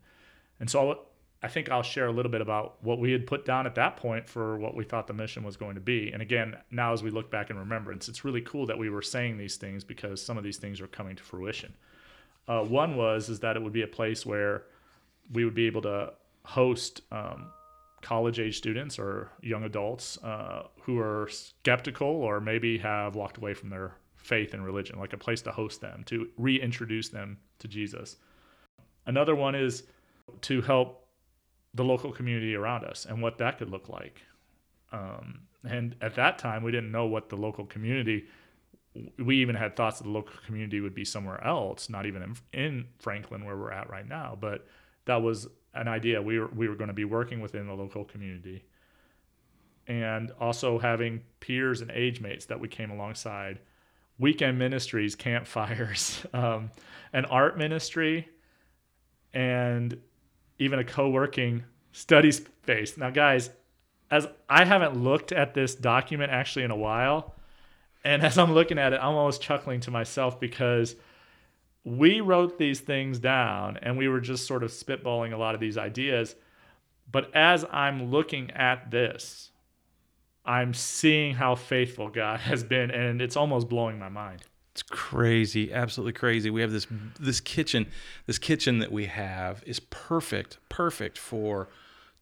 And 0.60 0.70
so 0.70 1.06
I 1.42 1.48
think 1.48 1.70
I'll 1.70 1.84
share 1.84 2.08
a 2.08 2.12
little 2.12 2.32
bit 2.32 2.42
about 2.42 2.84
what 2.84 3.00
we 3.00 3.12
had 3.12 3.28
put 3.28 3.46
down 3.46 3.66
at 3.66 3.76
that 3.76 3.98
point 3.98 4.28
for 4.28 4.58
what 4.58 4.76
we 4.76 4.84
thought 4.84 5.08
the 5.08 5.14
mission 5.14 5.44
was 5.44 5.58
going 5.58 5.76
to 5.76 5.82
be. 5.82 6.12
And 6.12 6.22
again, 6.22 6.58
now 6.72 6.94
as 6.94 7.04
we 7.04 7.12
look 7.12 7.30
back 7.30 7.50
in 7.50 7.58
remembrance, 7.58 8.10
it's 8.10 8.26
really 8.26 8.42
cool 8.42 8.66
that 8.66 8.78
we 8.78 8.90
were 8.90 9.02
saying 9.02 9.38
these 9.38 9.56
things 9.56 9.84
because 9.84 10.22
some 10.22 10.38
of 10.38 10.44
these 10.44 10.58
things 10.58 10.82
are 10.82 10.88
coming 10.88 11.16
to 11.16 11.24
fruition. 11.24 11.74
Uh, 12.48 12.64
one 12.64 12.96
was 12.96 13.30
is 13.30 13.40
that 13.42 13.56
it 13.56 13.62
would 13.62 13.74
be 13.74 13.84
a 13.84 13.88
place 13.88 14.26
where 14.26 14.64
we 15.32 15.46
would 15.46 15.56
be 15.56 15.68
able 15.68 15.82
to 15.82 16.14
host 16.48 17.02
um, 17.12 17.52
college 18.02 18.40
age 18.40 18.58
students 18.58 18.98
or 18.98 19.30
young 19.42 19.66
adults 19.66 20.18
uh, 20.24 20.64
who 20.82 20.98
are 20.98 21.28
skeptical 21.30 22.08
or 22.08 22.40
maybe 22.40 22.78
have 22.78 23.16
walked 23.16 23.38
away 23.38 23.54
from 23.54 23.70
their 23.70 23.96
faith 24.16 24.54
and 24.54 24.64
religion, 24.66 24.98
like 24.98 25.12
a 25.12 25.18
place 25.18 25.42
to 25.42 25.52
host 25.52 25.82
them, 25.82 26.04
to 26.06 26.30
reintroduce 26.38 27.10
them 27.10 27.38
to 27.60 27.68
Jesus. 27.68 28.16
Another 29.06 29.36
one 29.36 29.56
is 29.56 29.84
to 30.42 30.62
help 30.62 31.08
the 31.74 31.84
local 31.84 32.14
community 32.14 32.56
around 32.56 32.86
us 32.86 33.06
and 33.06 33.22
what 33.22 33.38
that 33.40 33.58
could 33.58 33.70
look 33.70 33.90
like. 33.90 34.22
Um, 34.94 35.42
and 35.68 35.96
at 36.02 36.16
that 36.16 36.38
time, 36.38 36.64
we 36.64 36.72
didn't 36.72 36.92
know 36.92 37.08
what 37.08 37.28
the 37.28 37.36
local 37.36 37.66
community. 37.66 38.28
We 39.20 39.38
even 39.38 39.56
had 39.56 39.76
thoughts 39.76 39.98
that 39.98 40.06
the 40.06 40.12
local 40.12 40.36
community 40.46 40.80
would 40.80 40.96
be 40.96 41.04
somewhere 41.04 41.44
else, 41.44 41.90
not 41.90 42.06
even 42.06 42.24
in, 42.24 42.36
in 42.54 42.86
Franklin 43.00 43.44
where 43.44 43.58
we're 43.58 43.72
at 43.72 43.90
right 43.90 44.08
now. 44.08 44.38
But 44.40 44.66
that 45.06 45.22
was 45.22 45.48
an 45.80 45.88
idea. 45.88 46.22
We 46.22 46.40
were 46.40 46.48
we 46.48 46.68
were 46.68 46.76
going 46.76 46.90
to 46.90 46.94
be 46.94 47.06
working 47.06 47.42
within 47.42 47.68
the 47.68 47.74
local 47.74 48.06
community, 48.06 48.66
and 49.88 50.32
also 50.40 50.80
having 50.80 51.22
peers 51.40 51.82
and 51.82 51.92
age 51.92 52.22
mates 52.22 52.46
that 52.46 52.60
we 52.60 52.68
came 52.68 52.92
alongside. 52.92 53.60
Weekend 54.20 54.58
ministries, 54.58 55.16
campfires, 55.16 56.26
um, 56.34 56.72
an 57.14 57.26
art 57.26 57.58
ministry 57.58 58.28
and 59.34 60.00
even 60.58 60.80
a 60.80 60.84
co-working 60.84 61.64
study 61.92 62.32
space. 62.32 62.98
Now, 62.98 63.12
guys, 63.12 63.52
as 64.10 64.28
I 64.50 64.66
haven't 64.66 64.96
looked 65.04 65.32
at 65.32 65.54
this 65.54 65.76
document 65.76 66.32
actually 66.32 66.64
in 66.64 66.72
a 66.72 66.76
while, 66.76 67.36
and 68.04 68.24
as 68.24 68.38
I'm 68.38 68.54
looking 68.54 68.80
at 68.80 68.94
it, 68.94 69.00
I'm 69.02 69.14
almost 69.14 69.42
chuckling 69.42 69.82
to 69.82 69.92
myself 69.92 70.40
because 70.40 70.96
we 71.88 72.20
wrote 72.20 72.58
these 72.58 72.82
things 72.82 73.18
down 73.18 73.78
and 73.82 73.98
we 73.98 74.10
were 74.10 74.20
just 74.20 74.46
sort 74.46 74.62
of 74.62 74.72
spitballing 74.72 75.32
a 75.32 75.38
lot 75.38 75.56
of 75.56 75.62
these 75.62 75.78
ideas. 75.78 76.36
But 77.10 77.34
as 77.34 77.66
I'm 77.72 78.12
looking 78.12 78.52
at 78.52 78.92
this, 78.92 79.52
I'm 80.44 80.74
seeing 80.74 81.36
how 81.36 81.56
faithful 81.56 82.10
God 82.10 82.42
has 82.42 82.64
been, 82.64 82.92
and 82.92 83.22
it's 83.22 83.38
almost 83.38 83.70
blowing 83.70 83.98
my 84.00 84.10
mind. 84.10 84.44
It's 84.74 84.84
crazy, 84.84 85.74
absolutely 85.74 86.12
crazy. 86.12 86.50
We 86.50 86.60
have 86.62 86.72
this 86.72 86.88
this 87.20 87.40
kitchen, 87.40 87.88
this 88.26 88.38
kitchen 88.38 88.80
that 88.80 88.92
we 88.92 89.06
have 89.06 89.64
is 89.66 89.80
perfect, 89.80 90.58
perfect 90.68 91.18
for 91.18 91.70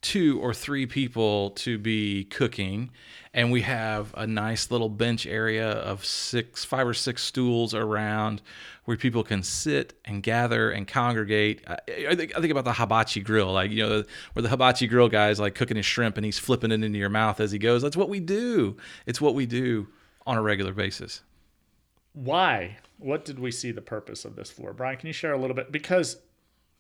two 0.05 0.39
or 0.39 0.53
three 0.53 0.85
people 0.85 1.50
to 1.50 1.79
be 1.79 2.25
cooking 2.25 2.91
and 3.33 3.51
we 3.51 3.62
have 3.62 4.13
a 4.15 4.27
nice 4.27 4.69
little 4.69 4.88
bench 4.88 5.25
area 5.25 5.71
of 5.71 6.05
six 6.05 6.63
five 6.63 6.85
or 6.85 6.93
six 6.93 7.24
stools 7.24 7.74
around 7.74 8.39
where 8.83 8.95
people 8.95 9.24
can 9.24 9.41
sit 9.41 10.00
and 10.05 10.21
gather 10.21 10.69
and 10.69 10.88
congregate 10.88 11.63
i, 11.67 12.15
think, 12.15 12.38
I 12.38 12.39
think 12.39 12.51
about 12.51 12.65
the 12.65 12.74
hibachi 12.74 13.21
grill 13.21 13.51
like 13.51 13.71
you 13.71 13.83
know 13.83 14.03
where 14.33 14.43
the 14.43 14.50
hibachi 14.50 14.85
grill 14.85 15.09
guy 15.09 15.31
is 15.31 15.39
like 15.39 15.55
cooking 15.55 15.75
his 15.75 15.88
shrimp 15.88 16.17
and 16.17 16.25
he's 16.25 16.38
flipping 16.38 16.71
it 16.71 16.83
into 16.83 17.00
your 17.00 17.09
mouth 17.09 17.39
as 17.39 17.51
he 17.51 17.57
goes 17.57 17.81
that's 17.81 17.97
what 17.97 18.07
we 18.07 18.19
do 18.19 18.77
it's 19.07 19.19
what 19.19 19.33
we 19.33 19.47
do 19.47 19.88
on 20.27 20.38
a 20.38 20.41
regular 20.43 20.71
basis 20.71 21.24
why? 22.15 22.77
What 22.97 23.25
did 23.25 23.39
we 23.39 23.51
see 23.51 23.71
the 23.71 23.81
purpose 23.81 24.24
of 24.24 24.38
this 24.38 24.50
for? 24.50 24.74
Brian, 24.74 24.97
can 24.97 25.07
you 25.07 25.13
share 25.13 25.33
a 25.33 25.38
little 25.38 25.55
bit? 25.55 25.71
Because 25.71 26.17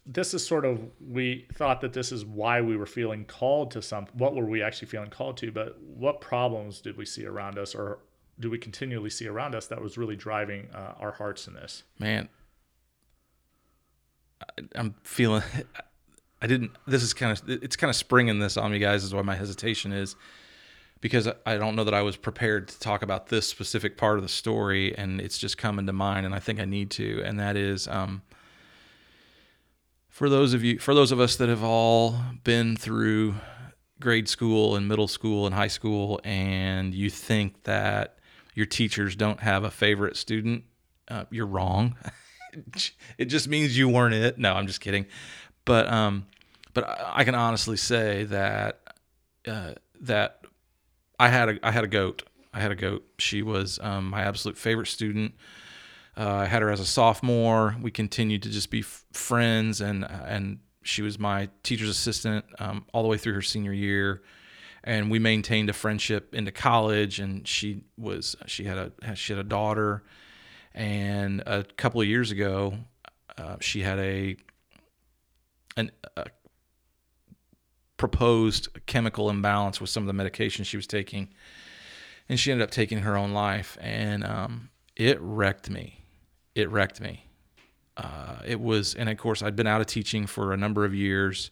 this 0.05 0.33
is 0.33 0.45
sort 0.45 0.65
of 0.65 0.79
we 0.99 1.47
thought 1.53 1.81
that 1.81 1.93
this 1.93 2.11
is 2.11 2.25
why 2.25 2.61
we 2.61 2.77
were 2.77 2.85
feeling 2.85 3.25
called 3.25 3.71
to 3.71 3.81
some 3.81 4.05
what 4.13 4.35
were 4.35 4.45
we 4.45 4.61
actually 4.61 4.87
feeling 4.87 5.09
called 5.09 5.37
to 5.37 5.51
but 5.51 5.79
what 5.81 6.21
problems 6.21 6.79
did 6.79 6.95
we 6.95 7.05
see 7.05 7.25
around 7.25 7.57
us 7.57 7.73
or 7.73 7.99
do 8.39 8.49
we 8.49 8.57
continually 8.57 9.09
see 9.09 9.27
around 9.27 9.55
us 9.55 9.67
that 9.67 9.81
was 9.81 9.97
really 9.97 10.15
driving 10.15 10.67
uh, 10.75 10.93
our 10.99 11.13
hearts 11.13 11.47
in 11.47 11.53
this? 11.53 11.83
Man 11.99 12.29
I, 14.41 14.63
i'm 14.75 14.95
feeling 15.03 15.43
i 16.41 16.47
didn't 16.47 16.71
this 16.85 17.01
is 17.01 17.13
kind 17.13 17.31
of 17.31 17.49
it's 17.49 17.75
kind 17.75 17.89
of 17.89 17.95
springing 17.95 18.39
this 18.39 18.57
on 18.57 18.71
me 18.71 18.79
guys 18.79 19.03
is 19.03 19.13
why 19.13 19.21
my 19.21 19.35
hesitation 19.35 19.91
is 19.91 20.15
because 21.01 21.27
I 21.45 21.57
don't 21.57 21.75
know 21.75 21.83
that 21.83 21.93
I 21.93 22.01
was 22.01 22.15
prepared 22.15 22.67
to 22.69 22.79
talk 22.79 23.03
about 23.03 23.27
this 23.27 23.47
specific 23.47 23.95
part 23.95 24.17
of 24.17 24.23
the 24.23 24.29
story, 24.29 24.97
and 24.97 25.21
it's 25.21 25.37
just 25.37 25.55
coming 25.55 25.85
to 25.85 25.93
mind, 25.93 26.25
and 26.25 26.33
I 26.33 26.39
think 26.39 26.59
I 26.59 26.65
need 26.65 26.89
to, 26.91 27.21
and 27.23 27.39
that 27.39 27.55
is 27.55 27.87
um, 27.87 28.23
for 30.15 30.29
those 30.29 30.53
of 30.53 30.63
you, 30.63 30.79
for 30.79 30.93
those 30.93 31.11
of 31.11 31.19
us 31.19 31.35
that 31.35 31.49
have 31.49 31.61
all 31.61 32.15
been 32.45 32.77
through 32.77 33.35
grade 33.99 34.29
school 34.29 34.77
and 34.77 34.87
middle 34.87 35.09
school 35.09 35.45
and 35.45 35.53
high 35.53 35.67
school, 35.67 36.21
and 36.23 36.95
you 36.95 37.09
think 37.09 37.63
that 37.63 38.17
your 38.53 38.65
teachers 38.65 39.17
don't 39.17 39.41
have 39.41 39.65
a 39.65 39.69
favorite 39.69 40.15
student, 40.15 40.63
uh, 41.09 41.25
you're 41.31 41.45
wrong. 41.45 41.97
it 43.17 43.25
just 43.25 43.49
means 43.49 43.77
you 43.77 43.89
weren't 43.89 44.15
it. 44.15 44.37
No, 44.37 44.53
I'm 44.53 44.67
just 44.67 44.79
kidding, 44.79 45.05
but 45.65 45.91
um, 45.91 46.27
but 46.73 46.85
I 47.13 47.25
can 47.25 47.35
honestly 47.35 47.75
say 47.75 48.23
that 48.23 48.79
uh, 49.45 49.73
that 49.99 50.45
I 51.19 51.27
had 51.27 51.49
a 51.49 51.59
I 51.61 51.71
had 51.71 51.83
a 51.83 51.87
goat. 51.87 52.23
I 52.53 52.61
had 52.61 52.71
a 52.71 52.75
goat. 52.75 53.05
She 53.19 53.41
was 53.41 53.79
um, 53.83 54.11
my 54.11 54.21
absolute 54.21 54.57
favorite 54.57 54.87
student. 54.87 55.33
Uh, 56.17 56.29
I 56.29 56.45
had 56.45 56.61
her 56.61 56.69
as 56.69 56.79
a 56.79 56.85
sophomore. 56.85 57.75
We 57.81 57.91
continued 57.91 58.43
to 58.43 58.49
just 58.49 58.69
be 58.69 58.79
f- 58.79 59.05
friends, 59.11 59.81
and 59.81 60.05
and 60.05 60.59
she 60.81 61.01
was 61.01 61.19
my 61.19 61.49
teacher's 61.63 61.89
assistant 61.89 62.45
um, 62.59 62.85
all 62.93 63.01
the 63.03 63.09
way 63.09 63.17
through 63.17 63.33
her 63.33 63.41
senior 63.41 63.73
year, 63.73 64.21
and 64.83 65.11
we 65.11 65.19
maintained 65.19 65.69
a 65.69 65.73
friendship 65.73 66.33
into 66.33 66.51
college. 66.51 67.19
And 67.19 67.45
she 67.45 67.81
was 67.97 68.35
she 68.45 68.63
had 68.63 68.77
a 68.77 69.15
she 69.15 69.33
had 69.33 69.39
a 69.39 69.47
daughter, 69.47 70.03
and 70.73 71.43
a 71.45 71.63
couple 71.75 71.99
of 71.99 72.07
years 72.07 72.31
ago, 72.31 72.77
uh, 73.37 73.57
she 73.59 73.81
had 73.81 73.99
a 73.99 74.37
an 75.75 75.91
a 76.15 76.27
proposed 77.97 78.69
chemical 78.85 79.29
imbalance 79.29 79.81
with 79.81 79.89
some 79.89 80.03
of 80.03 80.07
the 80.07 80.13
medication 80.13 80.63
she 80.63 80.77
was 80.77 80.87
taking, 80.87 81.27
and 82.29 82.39
she 82.39 82.53
ended 82.53 82.63
up 82.63 82.71
taking 82.71 82.99
her 82.99 83.17
own 83.17 83.33
life, 83.33 83.77
and 83.81 84.23
um, 84.23 84.69
it 84.95 85.19
wrecked 85.19 85.69
me. 85.69 86.04
It 86.55 86.69
wrecked 86.71 87.01
me. 87.01 87.27
Uh, 87.97 88.37
it 88.45 88.59
was, 88.59 88.95
and 88.95 89.09
of 89.09 89.17
course, 89.17 89.43
I'd 89.43 89.55
been 89.55 89.67
out 89.67 89.81
of 89.81 89.87
teaching 89.87 90.25
for 90.25 90.51
a 90.51 90.57
number 90.57 90.83
of 90.83 90.95
years, 90.95 91.51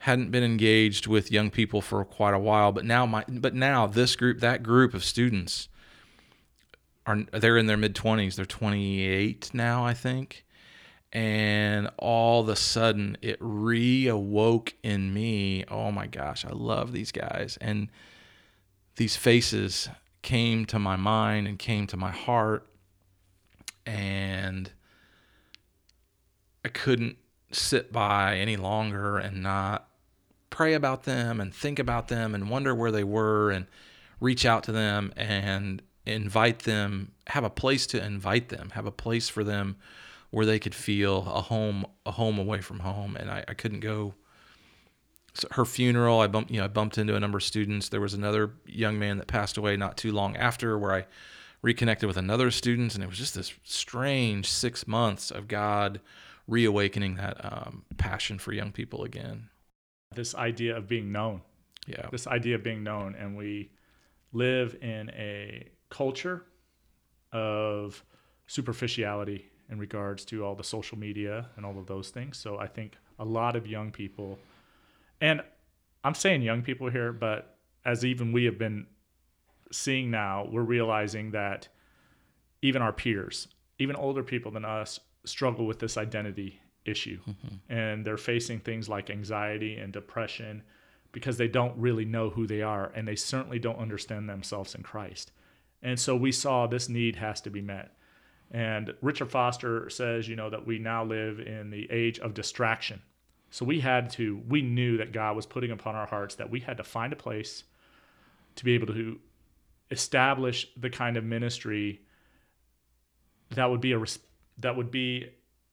hadn't 0.00 0.30
been 0.30 0.44
engaged 0.44 1.06
with 1.06 1.32
young 1.32 1.50
people 1.50 1.80
for 1.80 2.04
quite 2.04 2.34
a 2.34 2.38
while, 2.38 2.72
but 2.72 2.84
now 2.84 3.04
my, 3.06 3.24
but 3.28 3.54
now 3.54 3.86
this 3.86 4.14
group, 4.16 4.40
that 4.40 4.62
group 4.62 4.94
of 4.94 5.04
students, 5.04 5.68
are 7.06 7.22
they're 7.32 7.56
in 7.56 7.66
their 7.66 7.76
mid 7.76 7.94
twenties. 7.94 8.36
They're 8.36 8.44
28 8.44 9.50
now, 9.54 9.84
I 9.84 9.94
think, 9.94 10.44
And 11.12 11.88
all 11.98 12.40
of 12.40 12.48
a 12.48 12.56
sudden, 12.56 13.16
it 13.22 13.38
reawoke 13.40 14.72
in 14.82 15.14
me. 15.14 15.64
Oh 15.70 15.90
my 15.92 16.06
gosh, 16.06 16.44
I 16.44 16.50
love 16.50 16.92
these 16.92 17.12
guys. 17.12 17.56
And 17.60 17.88
these 18.96 19.16
faces 19.16 19.88
came 20.22 20.64
to 20.66 20.78
my 20.78 20.96
mind 20.96 21.46
and 21.46 21.58
came 21.58 21.86
to 21.86 21.96
my 21.96 22.10
heart. 22.10 22.66
And 23.86 24.70
I 26.64 26.68
couldn't 26.68 27.16
sit 27.52 27.92
by 27.92 28.36
any 28.36 28.56
longer 28.56 29.18
and 29.18 29.42
not 29.42 29.88
pray 30.50 30.74
about 30.74 31.04
them 31.04 31.40
and 31.40 31.54
think 31.54 31.78
about 31.78 32.08
them 32.08 32.34
and 32.34 32.50
wonder 32.50 32.74
where 32.74 32.90
they 32.90 33.04
were 33.04 33.50
and 33.50 33.66
reach 34.20 34.44
out 34.44 34.64
to 34.64 34.72
them 34.72 35.12
and 35.16 35.80
invite 36.04 36.60
them, 36.60 37.12
have 37.28 37.44
a 37.44 37.50
place 37.50 37.86
to 37.88 38.04
invite 38.04 38.48
them, 38.48 38.70
have 38.70 38.86
a 38.86 38.90
place 38.90 39.28
for 39.28 39.44
them 39.44 39.76
where 40.30 40.46
they 40.46 40.58
could 40.58 40.74
feel 40.74 41.18
a 41.18 41.42
home, 41.42 41.86
a 42.04 42.12
home 42.12 42.38
away 42.38 42.60
from 42.60 42.80
home. 42.80 43.16
And 43.16 43.30
I, 43.30 43.44
I 43.46 43.54
couldn't 43.54 43.80
go. 43.80 44.14
So 45.34 45.48
her 45.52 45.64
funeral, 45.64 46.20
I 46.20 46.26
bumped, 46.26 46.50
you 46.50 46.58
know, 46.58 46.64
I 46.64 46.68
bumped 46.68 46.98
into 46.98 47.14
a 47.14 47.20
number 47.20 47.38
of 47.38 47.44
students. 47.44 47.90
There 47.90 48.00
was 48.00 48.14
another 48.14 48.52
young 48.66 48.98
man 48.98 49.18
that 49.18 49.26
passed 49.26 49.56
away 49.56 49.76
not 49.76 49.96
too 49.96 50.12
long 50.12 50.36
after, 50.36 50.78
where 50.78 50.94
I 50.94 51.06
reconnected 51.62 52.06
with 52.06 52.16
another 52.16 52.50
student, 52.50 52.94
and 52.94 53.02
it 53.02 53.08
was 53.08 53.18
just 53.18 53.34
this 53.34 53.52
strange 53.64 54.48
six 54.50 54.86
months 54.86 55.30
of 55.30 55.48
God 55.48 56.00
reawakening 56.46 57.16
that 57.16 57.36
um, 57.44 57.84
passion 57.96 58.38
for 58.38 58.52
young 58.52 58.72
people 58.72 59.04
again. 59.04 59.48
This 60.14 60.34
idea 60.34 60.76
of 60.76 60.86
being 60.88 61.10
known. 61.10 61.42
Yeah. 61.86 62.08
This 62.10 62.26
idea 62.26 62.56
of 62.56 62.62
being 62.62 62.82
known, 62.82 63.14
and 63.14 63.36
we 63.36 63.70
live 64.32 64.76
in 64.80 65.10
a 65.10 65.68
culture 65.88 66.44
of 67.32 68.02
superficiality 68.46 69.50
in 69.68 69.78
regards 69.78 70.24
to 70.26 70.44
all 70.44 70.54
the 70.54 70.64
social 70.64 70.98
media 70.98 71.46
and 71.56 71.66
all 71.66 71.78
of 71.78 71.86
those 71.86 72.10
things. 72.10 72.36
So 72.36 72.58
I 72.58 72.66
think 72.66 72.94
a 73.18 73.24
lot 73.24 73.56
of 73.56 73.66
young 73.66 73.90
people, 73.90 74.38
and 75.20 75.42
I'm 76.04 76.14
saying 76.14 76.42
young 76.42 76.62
people 76.62 76.90
here, 76.90 77.12
but 77.12 77.56
as 77.84 78.04
even 78.04 78.32
we 78.32 78.44
have 78.44 78.58
been 78.58 78.86
seeing 79.72 80.10
now, 80.10 80.46
we're 80.50 80.62
realizing 80.62 81.32
that 81.32 81.68
even 82.62 82.82
our 82.82 82.92
peers, 82.92 83.48
even 83.78 83.96
older 83.96 84.22
people 84.22 84.50
than 84.50 84.64
us, 84.64 85.00
struggle 85.24 85.66
with 85.66 85.78
this 85.78 85.96
identity 85.96 86.60
issue. 86.84 87.18
Mm-hmm. 87.28 87.72
And 87.72 88.04
they're 88.04 88.16
facing 88.16 88.60
things 88.60 88.88
like 88.88 89.10
anxiety 89.10 89.76
and 89.76 89.92
depression 89.92 90.62
because 91.12 91.36
they 91.36 91.48
don't 91.48 91.76
really 91.76 92.04
know 92.04 92.30
who 92.30 92.46
they 92.46 92.62
are 92.62 92.92
and 92.94 93.06
they 93.06 93.16
certainly 93.16 93.58
don't 93.58 93.78
understand 93.78 94.28
themselves 94.28 94.74
in 94.74 94.82
Christ. 94.82 95.32
And 95.82 95.98
so 95.98 96.16
we 96.16 96.32
saw 96.32 96.66
this 96.66 96.88
need 96.88 97.16
has 97.16 97.40
to 97.42 97.50
be 97.50 97.62
met. 97.62 97.92
And 98.50 98.94
Richard 99.02 99.30
Foster 99.30 99.90
says, 99.90 100.28
you 100.28 100.36
know, 100.36 100.50
that 100.50 100.66
we 100.66 100.78
now 100.78 101.04
live 101.04 101.40
in 101.40 101.70
the 101.70 101.90
age 101.90 102.18
of 102.20 102.34
distraction. 102.34 103.02
So 103.50 103.64
we 103.64 103.80
had 103.80 104.10
to, 104.10 104.42
we 104.48 104.62
knew 104.62 104.96
that 104.98 105.12
God 105.12 105.36
was 105.36 105.46
putting 105.46 105.70
upon 105.70 105.94
our 105.94 106.06
hearts 106.06 106.34
that 106.36 106.50
we 106.50 106.60
had 106.60 106.76
to 106.76 106.84
find 106.84 107.12
a 107.12 107.16
place 107.16 107.64
to 108.56 108.64
be 108.64 108.74
able 108.74 108.86
to 108.88 109.18
establish 109.90 110.68
the 110.76 110.90
kind 110.90 111.16
of 111.16 111.24
ministry 111.24 112.00
that 113.50 113.70
would 113.70 113.80
be 113.80 113.92
a 113.92 114.02
that 114.58 114.76
would 114.76 114.90
be 114.90 115.30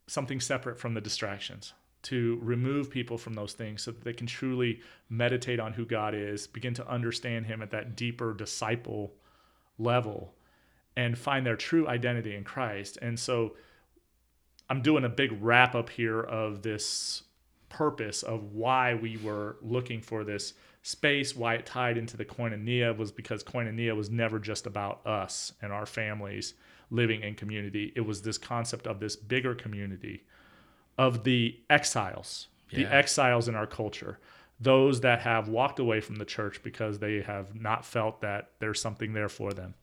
something 0.08 0.40
separate 0.40 0.80
from 0.80 0.94
the 0.94 1.02
distractions 1.02 1.74
to 2.04 2.38
remove 2.42 2.92
people 2.92 3.18
from 3.18 3.34
those 3.34 3.54
things 3.54 3.82
so 3.82 3.92
that 3.92 4.04
they 4.04 4.14
can 4.14 4.28
truly 4.28 4.82
meditate 5.10 5.60
on 5.60 5.72
who 5.72 5.86
God 5.86 6.14
is, 6.14 6.48
begin 6.48 6.74
to 6.76 6.88
understand 6.88 7.46
him 7.46 7.62
at 7.62 7.72
that 7.72 7.96
deeper 7.96 8.34
disciple 8.34 9.14
level 9.80 10.36
and 10.98 11.18
find 11.18 11.46
their 11.46 11.56
true 11.56 11.88
identity 11.88 12.36
in 12.36 12.44
Christ. 12.44 12.98
And 13.02 13.18
so 13.18 13.56
I'm 14.70 14.82
doing 14.82 15.06
a 15.06 15.10
big 15.10 15.32
wrap 15.42 15.76
up 15.76 15.90
here 15.90 16.20
of 16.20 16.62
this 16.62 17.24
purpose 17.70 18.22
of 18.22 18.54
why 18.54 18.94
we 18.96 19.18
were 19.18 19.58
looking 19.62 20.02
for 20.02 20.24
this 20.24 20.54
space, 20.84 21.36
why 21.36 21.56
it 21.56 21.66
tied 21.66 21.98
into 21.98 22.16
the 22.16 22.26
koinonia 22.26 22.96
was 22.96 23.12
because 23.12 23.44
koinonia 23.44 23.96
was 23.96 24.10
never 24.10 24.38
just 24.38 24.68
about 24.68 25.06
us 25.08 25.54
and 25.62 25.74
our 25.74 25.86
families 25.86 26.54
living 26.92 27.22
in 27.22 27.34
community. 27.34 27.92
It 27.96 28.02
was 28.02 28.22
this 28.22 28.38
concept 28.38 28.86
of 28.86 29.00
this 29.00 29.16
bigger 29.16 29.56
community 29.56 30.24
of 30.98 31.24
the 31.24 31.60
exiles, 31.70 32.50
yeah. 32.70 32.80
the 32.80 32.94
exiles 32.94 33.48
in 33.48 33.56
our 33.56 33.66
culture, 33.66 34.20
those 34.60 35.02
that 35.02 35.22
have 35.22 35.48
walked 35.48 35.80
away 35.80 36.02
from 36.02 36.18
the 36.18 36.26
church 36.26 36.62
because 36.62 37.00
they 37.00 37.22
have 37.22 37.60
not 37.60 37.84
felt 37.84 38.22
that 38.22 38.52
there's 38.60 38.80
something 38.80 39.14
there 39.14 39.30
for 39.30 39.52
them 39.52 39.74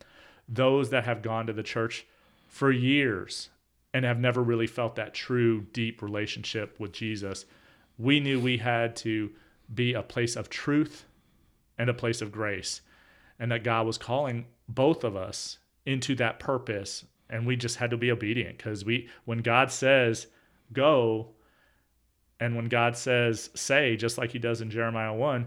those 0.50 0.90
that 0.90 1.04
have 1.04 1.22
gone 1.22 1.46
to 1.46 1.52
the 1.52 1.62
church 1.62 2.04
for 2.48 2.72
years 2.72 3.50
and 3.94 4.04
have 4.04 4.18
never 4.18 4.42
really 4.42 4.66
felt 4.66 4.96
that 4.96 5.14
true, 5.14 5.62
deep 5.72 6.02
relationship 6.02 6.78
with 6.78 6.92
Jesus, 6.92 7.46
we 7.98 8.20
knew 8.20 8.40
we 8.40 8.58
had 8.58 8.96
to 8.96 9.30
be 9.74 9.94
a 9.94 10.02
place 10.02 10.36
of 10.36 10.48
truth 10.48 11.06
and 11.78 11.88
a 11.88 11.94
place 11.94 12.22
of 12.22 12.32
grace. 12.32 12.80
And 13.38 13.50
that 13.52 13.64
God 13.64 13.86
was 13.86 13.98
calling 13.98 14.46
both 14.68 15.04
of 15.04 15.16
us 15.16 15.58
into 15.86 16.14
that 16.16 16.38
purpose. 16.38 17.04
And 17.28 17.46
we 17.46 17.56
just 17.56 17.76
had 17.76 17.90
to 17.90 17.96
be 17.96 18.10
obedient 18.10 18.58
because 18.58 18.84
we, 18.84 19.08
when 19.24 19.38
God 19.38 19.70
says, 19.70 20.26
go, 20.72 21.28
and 22.38 22.56
when 22.56 22.68
God 22.68 22.96
says, 22.96 23.50
say, 23.54 23.96
just 23.96 24.18
like 24.18 24.32
he 24.32 24.38
does 24.38 24.60
in 24.60 24.70
Jeremiah 24.70 25.14
1, 25.14 25.46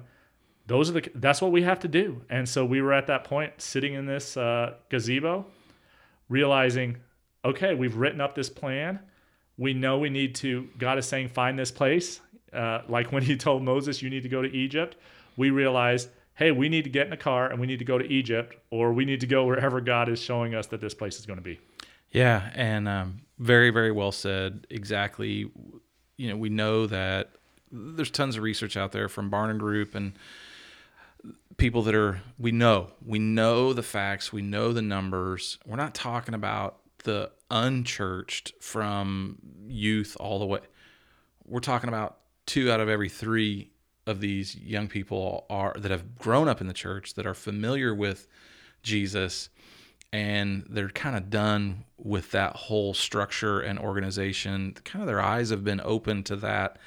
those 0.67 0.89
are 0.89 0.93
the 0.93 1.09
that's 1.15 1.41
what 1.41 1.51
we 1.51 1.61
have 1.61 1.79
to 1.79 1.87
do 1.87 2.21
and 2.29 2.47
so 2.47 2.65
we 2.65 2.81
were 2.81 2.93
at 2.93 3.07
that 3.07 3.23
point 3.23 3.53
sitting 3.57 3.93
in 3.93 4.05
this 4.05 4.37
uh, 4.37 4.73
gazebo 4.89 5.45
realizing 6.29 6.97
okay 7.43 7.73
we've 7.73 7.97
written 7.97 8.21
up 8.21 8.35
this 8.35 8.49
plan 8.49 8.99
we 9.57 9.73
know 9.73 9.97
we 9.97 10.09
need 10.09 10.33
to 10.35 10.67
god 10.77 10.97
is 10.97 11.05
saying 11.05 11.27
find 11.27 11.59
this 11.59 11.71
place 11.71 12.21
uh, 12.53 12.81
like 12.87 13.11
when 13.11 13.23
he 13.23 13.35
told 13.35 13.63
moses 13.63 14.01
you 14.01 14.09
need 14.09 14.23
to 14.23 14.29
go 14.29 14.41
to 14.41 14.51
egypt 14.51 14.95
we 15.37 15.49
realized 15.49 16.09
hey 16.35 16.51
we 16.51 16.69
need 16.69 16.83
to 16.83 16.89
get 16.89 17.07
in 17.07 17.13
a 17.13 17.17
car 17.17 17.49
and 17.49 17.59
we 17.59 17.67
need 17.67 17.79
to 17.79 17.85
go 17.85 17.97
to 17.97 18.05
egypt 18.05 18.55
or 18.69 18.93
we 18.93 19.05
need 19.05 19.19
to 19.19 19.27
go 19.27 19.45
wherever 19.45 19.81
god 19.81 20.09
is 20.09 20.21
showing 20.21 20.55
us 20.55 20.67
that 20.67 20.81
this 20.81 20.93
place 20.93 21.19
is 21.19 21.25
going 21.25 21.37
to 21.37 21.43
be. 21.43 21.59
Yeah 22.11 22.51
and 22.53 22.87
um, 22.87 23.21
very 23.39 23.69
very 23.69 23.91
well 23.91 24.11
said. 24.11 24.67
Exactly 24.69 25.51
you 26.17 26.29
know 26.29 26.37
we 26.37 26.49
know 26.49 26.87
that 26.87 27.31
there's 27.71 28.11
tons 28.11 28.37
of 28.37 28.43
research 28.43 28.77
out 28.77 28.91
there 28.91 29.09
from 29.09 29.31
barna 29.31 29.57
group 29.57 29.95
and 29.95 30.13
people 31.57 31.81
that 31.83 31.95
are 31.95 32.21
we 32.37 32.51
know. 32.51 32.91
We 33.05 33.19
know 33.19 33.73
the 33.73 33.83
facts 33.83 34.33
we 34.33 34.41
know 34.41 34.73
the 34.73 34.81
numbers. 34.81 35.57
We're 35.65 35.77
not 35.77 35.93
talking 35.93 36.33
about 36.33 36.79
the 37.03 37.31
unchurched 37.51 38.53
from 38.61 39.37
youth 39.67 40.15
all 40.19 40.39
the 40.39 40.45
way. 40.45 40.59
We're 41.45 41.59
talking 41.59 41.89
about 41.89 42.17
two 42.45 42.71
out 42.71 42.79
of 42.79 42.89
every 42.89 43.09
three 43.09 43.71
of 44.05 44.19
these 44.19 44.55
young 44.55 44.87
people 44.87 45.45
are 45.49 45.73
that 45.77 45.91
have 45.91 46.17
grown 46.17 46.47
up 46.47 46.61
in 46.61 46.67
the 46.67 46.73
church 46.73 47.13
that 47.13 47.25
are 47.25 47.33
familiar 47.33 47.95
with 47.95 48.27
jesus 48.81 49.49
and 50.11 50.65
they're 50.69 50.89
kind 50.89 51.15
of 51.15 51.29
done 51.29 51.85
with 51.97 52.31
that 52.31 52.55
whole 52.55 52.93
structure 52.93 53.61
and 53.61 53.79
organization 53.79 54.73
kind 54.83 55.01
of 55.01 55.07
their 55.07 55.21
eyes 55.21 55.49
have 55.51 55.63
been 55.63 55.81
open 55.85 56.21
to 56.21 56.35
that 56.35 56.77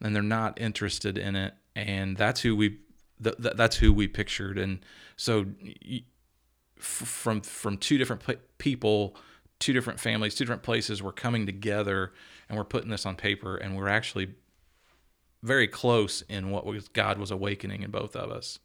and 0.00 0.16
they're 0.16 0.22
not 0.22 0.58
interested 0.58 1.18
in 1.18 1.36
it 1.36 1.54
and 1.76 2.16
that's 2.16 2.40
who 2.40 2.56
we 2.56 2.78
th- 3.22 3.36
th- 3.36 3.54
that's 3.56 3.76
who 3.76 3.92
we 3.92 4.08
pictured. 4.08 4.58
And 4.58 4.80
so 5.16 5.46
from 6.76 7.40
from 7.40 7.78
two 7.78 7.98
different 7.98 8.22
people, 8.58 9.16
two 9.58 9.72
different 9.72 10.00
families, 10.00 10.34
two 10.34 10.44
different 10.44 10.62
places, 10.62 11.02
we're 11.02 11.12
coming 11.12 11.46
together 11.46 12.12
and 12.48 12.58
we're 12.58 12.64
putting 12.64 12.90
this 12.90 13.06
on 13.06 13.16
paper, 13.16 13.56
and 13.56 13.76
we're 13.76 13.88
actually 13.88 14.34
very 15.42 15.66
close 15.66 16.22
in 16.22 16.50
what 16.50 16.66
was 16.66 16.88
God 16.88 17.18
was 17.18 17.30
awakening 17.30 17.82
in 17.82 17.90
both 17.90 18.14
of 18.16 18.30
us. 18.30 18.58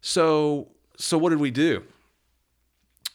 So 0.00 0.68
so 0.96 1.18
what 1.18 1.30
did 1.30 1.40
we 1.40 1.50
do? 1.50 1.84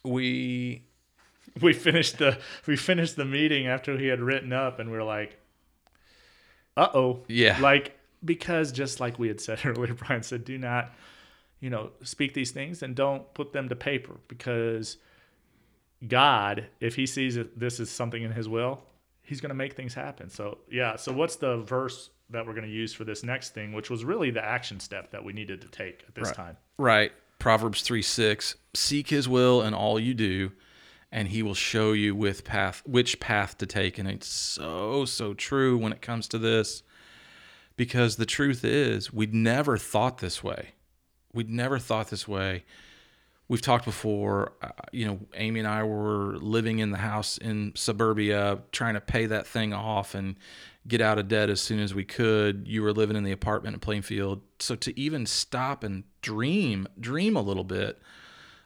We 0.03 0.83
we 1.61 1.73
finished 1.73 2.17
the 2.17 2.37
we 2.65 2.75
finished 2.75 3.15
the 3.15 3.25
meeting 3.25 3.67
after 3.67 3.97
he 3.97 4.07
had 4.07 4.19
written 4.19 4.53
up 4.53 4.79
and 4.79 4.91
we 4.91 4.97
are 4.97 5.03
like 5.03 5.39
uh-oh 6.77 7.21
yeah 7.29 7.57
like 7.61 7.95
because 8.25 8.71
just 8.71 8.99
like 8.99 9.19
we 9.19 9.27
had 9.27 9.39
said 9.39 9.59
earlier, 9.65 9.93
Brian 9.93 10.23
said, 10.23 10.43
do 10.43 10.57
not, 10.57 10.91
you 11.59 11.69
know, 11.69 11.91
speak 12.03 12.33
these 12.33 12.51
things 12.51 12.81
and 12.83 12.95
don't 12.95 13.31
put 13.33 13.53
them 13.53 13.69
to 13.69 13.75
paper 13.75 14.15
because 14.27 14.97
God, 16.05 16.67
if 16.79 16.95
he 16.95 17.05
sees 17.05 17.35
that 17.35 17.57
this 17.57 17.79
is 17.79 17.89
something 17.89 18.21
in 18.21 18.31
his 18.31 18.49
will, 18.49 18.83
he's 19.21 19.41
going 19.41 19.49
to 19.49 19.55
make 19.55 19.73
things 19.73 19.93
happen. 19.93 20.29
So, 20.29 20.57
yeah. 20.69 20.97
So, 20.97 21.13
what's 21.13 21.37
the 21.37 21.57
verse 21.57 22.09
that 22.29 22.45
we're 22.45 22.53
going 22.53 22.65
to 22.65 22.71
use 22.71 22.93
for 22.93 23.03
this 23.03 23.23
next 23.23 23.53
thing, 23.53 23.73
which 23.73 23.89
was 23.89 24.03
really 24.03 24.31
the 24.31 24.43
action 24.43 24.79
step 24.79 25.11
that 25.11 25.23
we 25.23 25.33
needed 25.33 25.61
to 25.61 25.67
take 25.67 26.03
at 26.07 26.15
this 26.15 26.27
right. 26.27 26.35
time? 26.35 26.57
Right. 26.77 27.11
Proverbs 27.39 27.81
3 27.81 28.01
6 28.01 28.55
Seek 28.73 29.09
his 29.09 29.29
will 29.29 29.61
in 29.61 29.73
all 29.73 29.99
you 29.99 30.13
do, 30.13 30.51
and 31.11 31.27
he 31.27 31.43
will 31.43 31.53
show 31.53 31.91
you 31.91 32.15
with 32.15 32.43
path 32.43 32.81
which 32.85 33.19
path 33.19 33.57
to 33.59 33.65
take. 33.65 33.97
And 33.97 34.09
it's 34.09 34.27
so, 34.27 35.05
so 35.05 35.33
true 35.33 35.77
when 35.77 35.91
it 35.93 36.01
comes 36.01 36.27
to 36.29 36.37
this 36.37 36.83
because 37.77 38.15
the 38.15 38.25
truth 38.25 38.63
is 38.63 39.13
we'd 39.13 39.33
never 39.33 39.77
thought 39.77 40.19
this 40.19 40.43
way 40.43 40.69
we'd 41.35 41.49
never 41.49 41.77
thought 41.77 42.09
this 42.09 42.27
way 42.27 42.63
we've 43.47 43.61
talked 43.61 43.85
before. 43.85 44.53
Uh, 44.61 44.69
you 44.91 45.05
know, 45.05 45.19
Amy 45.35 45.59
and 45.59 45.67
I 45.67 45.83
were 45.83 46.37
living 46.37 46.79
in 46.79 46.89
the 46.89 46.97
house 46.97 47.37
in 47.37 47.73
suburbia, 47.75 48.59
trying 48.71 48.95
to 48.95 49.01
pay 49.01 49.27
that 49.27 49.45
thing 49.45 49.73
off 49.73 50.15
and 50.15 50.37
get 50.87 51.01
out 51.01 51.17
of 51.17 51.27
debt 51.27 51.49
as 51.49 51.61
soon 51.61 51.79
as 51.79 51.93
we 51.93 52.03
could. 52.03 52.67
You 52.67 52.83
were 52.83 52.93
living 52.93 53.15
in 53.15 53.23
the 53.23 53.31
apartment 53.31 53.73
in 53.73 53.79
Plainfield, 53.79 54.41
so 54.59 54.75
to 54.75 54.99
even 54.99 55.25
stop 55.25 55.83
and 55.83 56.03
dream, 56.21 56.87
dream 56.99 57.35
a 57.35 57.41
little 57.41 57.63
bit 57.63 57.99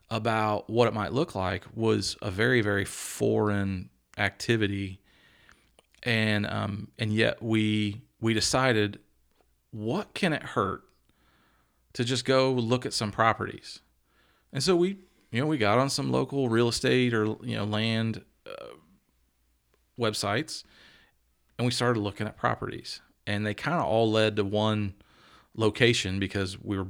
about 0.09 0.69
what 0.69 0.87
it 0.87 0.93
might 0.93 1.13
look 1.13 1.35
like 1.35 1.65
was 1.73 2.17
a 2.21 2.31
very, 2.31 2.61
very 2.61 2.85
foreign 2.85 3.89
activity, 4.17 4.99
and 6.03 6.45
um, 6.47 6.89
and 6.97 7.13
yet 7.13 7.41
we 7.41 8.01
we 8.19 8.33
decided, 8.33 8.99
what 9.71 10.13
can 10.13 10.33
it 10.33 10.43
hurt 10.43 10.83
to 11.93 12.03
just 12.03 12.25
go 12.25 12.51
look 12.51 12.85
at 12.85 12.93
some 12.93 13.11
properties? 13.11 13.79
And 14.51 14.63
so 14.63 14.75
we, 14.75 14.97
you 15.31 15.39
know, 15.39 15.45
we 15.45 15.57
got 15.57 15.77
on 15.77 15.89
some 15.89 16.11
local 16.11 16.49
real 16.49 16.69
estate 16.69 17.13
or 17.13 17.25
you 17.43 17.55
know 17.55 17.65
land 17.65 18.23
uh, 18.47 18.73
websites, 19.99 20.63
and 21.59 21.65
we 21.65 21.71
started 21.71 21.99
looking 21.99 22.25
at 22.25 22.35
properties. 22.35 23.01
And 23.27 23.45
they 23.45 23.53
kind 23.53 23.77
of 23.77 23.85
all 23.85 24.09
led 24.09 24.37
to 24.37 24.43
one 24.43 24.95
location 25.55 26.17
because 26.17 26.59
we 26.59 26.79
were 26.79 26.87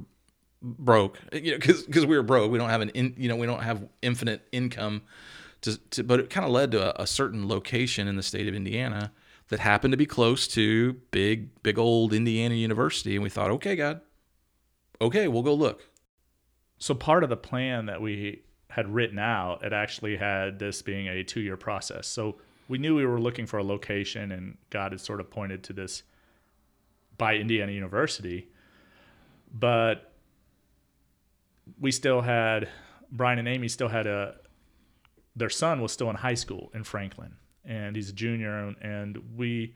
broke. 0.61 1.19
You 1.33 1.51
know, 1.51 1.57
because 1.57 2.05
we 2.05 2.15
were 2.15 2.23
broke. 2.23 2.49
We 2.49 2.57
don't 2.57 2.69
have 2.69 2.79
an 2.79 2.89
in, 2.89 3.13
you 3.17 3.27
know 3.27 3.35
we 3.35 3.45
don't 3.45 3.63
have 3.63 3.85
infinite 4.01 4.47
income. 4.53 5.01
To, 5.63 5.77
to 5.89 6.03
but 6.05 6.21
it 6.21 6.29
kind 6.29 6.45
of 6.45 6.53
led 6.53 6.71
to 6.71 6.97
a, 6.97 7.03
a 7.03 7.07
certain 7.07 7.49
location 7.49 8.07
in 8.07 8.15
the 8.15 8.23
state 8.23 8.47
of 8.47 8.55
Indiana 8.55 9.11
that 9.49 9.59
happened 9.59 9.91
to 9.91 9.97
be 9.97 10.05
close 10.05 10.47
to 10.49 10.93
big 11.11 11.61
big 11.63 11.77
old 11.77 12.13
Indiana 12.13 12.55
University, 12.55 13.15
and 13.15 13.23
we 13.23 13.29
thought, 13.29 13.51
okay, 13.51 13.75
God, 13.75 13.99
okay, 15.01 15.27
we'll 15.27 15.43
go 15.43 15.53
look 15.53 15.89
so 16.79 16.95
part 16.95 17.23
of 17.23 17.29
the 17.29 17.37
plan 17.37 17.85
that 17.87 18.01
we 18.01 18.41
had 18.69 18.93
written 18.93 19.19
out, 19.19 19.63
it 19.63 19.73
actually 19.73 20.15
had 20.15 20.59
this 20.59 20.81
being 20.81 21.07
a 21.07 21.23
two 21.23 21.41
year 21.41 21.57
process. 21.57 22.07
So 22.07 22.37
we 22.69 22.77
knew 22.77 22.95
we 22.95 23.05
were 23.05 23.19
looking 23.19 23.45
for 23.45 23.57
a 23.57 23.63
location, 23.63 24.31
and 24.31 24.57
God 24.69 24.93
had 24.93 25.01
sort 25.01 25.19
of 25.19 25.29
pointed 25.29 25.63
to 25.65 25.73
this 25.73 26.03
by 27.17 27.35
Indiana 27.35 27.73
University. 27.73 28.47
But 29.51 30.13
we 31.79 31.91
still 31.91 32.21
had 32.21 32.69
Brian 33.11 33.39
and 33.39 33.47
Amy 33.47 33.67
still 33.67 33.89
had 33.89 34.07
a 34.07 34.35
their 35.35 35.49
son 35.49 35.81
was 35.81 35.91
still 35.91 36.09
in 36.09 36.15
high 36.15 36.35
school 36.35 36.69
in 36.73 36.83
Franklin, 36.83 37.35
and 37.65 37.95
he's 37.95 38.09
a 38.09 38.13
junior, 38.13 38.75
and 38.81 39.17
we 39.35 39.73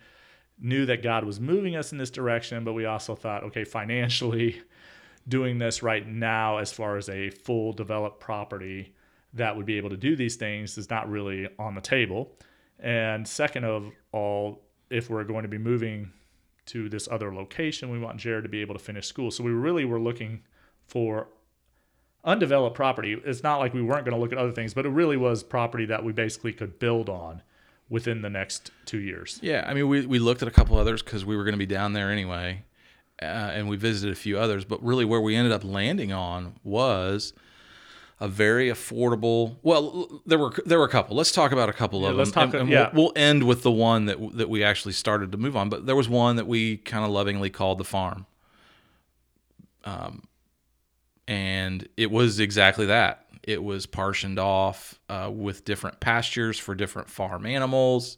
knew 0.59 0.85
that 0.85 1.01
God 1.01 1.25
was 1.25 1.39
moving 1.39 1.75
us 1.75 1.91
in 1.91 1.97
this 1.97 2.11
direction, 2.11 2.63
but 2.63 2.73
we 2.73 2.85
also 2.85 3.15
thought, 3.15 3.43
okay, 3.43 3.63
financially, 3.63 4.61
doing 5.27 5.57
this 5.57 5.81
right 5.81 6.07
now 6.07 6.57
as 6.57 6.71
far 6.71 6.97
as 6.97 7.09
a 7.09 7.29
full 7.29 7.71
developed 7.71 8.19
property 8.19 8.93
that 9.33 9.55
would 9.55 9.65
be 9.65 9.77
able 9.77 9.89
to 9.89 9.97
do 9.97 10.15
these 10.15 10.35
things 10.35 10.77
is 10.77 10.89
not 10.89 11.09
really 11.09 11.47
on 11.57 11.75
the 11.75 11.81
table. 11.81 12.35
And 12.83 13.27
second 13.27 13.63
of 13.63 13.89
all, 14.11 14.61
if 14.89 15.09
we're 15.09 15.23
going 15.23 15.43
to 15.43 15.49
be 15.49 15.57
moving 15.57 16.11
to 16.67 16.89
this 16.89 17.07
other 17.09 17.33
location, 17.33 17.89
we 17.89 17.97
want 17.97 18.17
Jared 18.17 18.43
to 18.43 18.49
be 18.49 18.61
able 18.61 18.75
to 18.75 18.79
finish 18.79 19.07
school. 19.07 19.31
So 19.31 19.43
we 19.43 19.51
really 19.51 19.85
were 19.85 19.99
looking 19.99 20.43
for 20.85 21.29
undeveloped 22.23 22.75
property. 22.75 23.19
It's 23.25 23.41
not 23.41 23.57
like 23.57 23.73
we 23.73 23.81
weren't 23.81 24.05
going 24.05 24.15
to 24.15 24.21
look 24.21 24.31
at 24.31 24.37
other 24.37 24.51
things, 24.51 24.73
but 24.73 24.85
it 24.85 24.89
really 24.89 25.17
was 25.17 25.43
property 25.43 25.85
that 25.85 26.03
we 26.03 26.11
basically 26.13 26.53
could 26.53 26.77
build 26.77 27.09
on 27.09 27.41
within 27.89 28.21
the 28.21 28.29
next 28.29 28.71
two 28.85 28.99
years. 28.99 29.39
Yeah, 29.41 29.65
I 29.67 29.73
mean, 29.73 29.87
we, 29.87 30.05
we 30.05 30.19
looked 30.19 30.41
at 30.41 30.47
a 30.47 30.51
couple 30.51 30.77
others 30.77 31.01
because 31.01 31.25
we 31.25 31.35
were 31.35 31.43
going 31.43 31.53
to 31.53 31.59
be 31.59 31.65
down 31.65 31.93
there 31.93 32.11
anyway 32.11 32.63
uh, 33.21 33.25
and 33.25 33.69
we 33.69 33.77
visited 33.77 34.11
a 34.11 34.15
few 34.15 34.37
others. 34.37 34.65
But 34.65 34.83
really, 34.83 35.05
where 35.05 35.21
we 35.21 35.35
ended 35.35 35.53
up 35.53 35.63
landing 35.63 36.11
on 36.11 36.59
was 36.63 37.33
a 38.23 38.27
very 38.29 38.69
affordable. 38.69 39.57
Well, 39.63 40.21
there 40.25 40.39
were 40.39 40.53
there 40.65 40.79
were 40.79 40.85
a 40.85 40.89
couple. 40.89 41.17
Let's 41.17 41.33
talk 41.33 41.51
about 41.51 41.67
a 41.67 41.73
couple 41.73 42.03
yeah, 42.03 42.09
of 42.11 42.15
let's 42.15 42.31
them. 42.31 42.51
Talk, 42.51 42.61
and, 42.61 42.69
yeah. 42.69 42.89
we'll, 42.93 43.03
we'll, 43.07 43.13
end 43.17 43.43
with 43.43 43.63
the 43.63 43.71
one 43.71 44.05
that 44.05 44.37
that 44.37 44.49
we 44.49 44.63
actually 44.63 44.93
started 44.93 45.33
to 45.33 45.37
move 45.37 45.57
on. 45.57 45.67
But 45.67 45.85
there 45.85 45.95
was 45.95 46.07
one 46.07 46.37
that 46.37 46.47
we 46.47 46.77
kind 46.77 47.03
of 47.03 47.11
lovingly 47.11 47.49
called 47.49 47.79
the 47.79 47.83
farm. 47.83 48.25
Um, 49.83 50.23
and 51.27 51.85
it 51.97 52.11
was 52.11 52.39
exactly 52.39 52.85
that. 52.85 53.25
It 53.43 53.61
was 53.61 53.85
partitioned 53.85 54.39
off 54.39 54.97
uh, 55.09 55.29
with 55.29 55.65
different 55.65 55.99
pastures 55.99 56.57
for 56.57 56.75
different 56.75 57.09
farm 57.09 57.45
animals. 57.45 58.17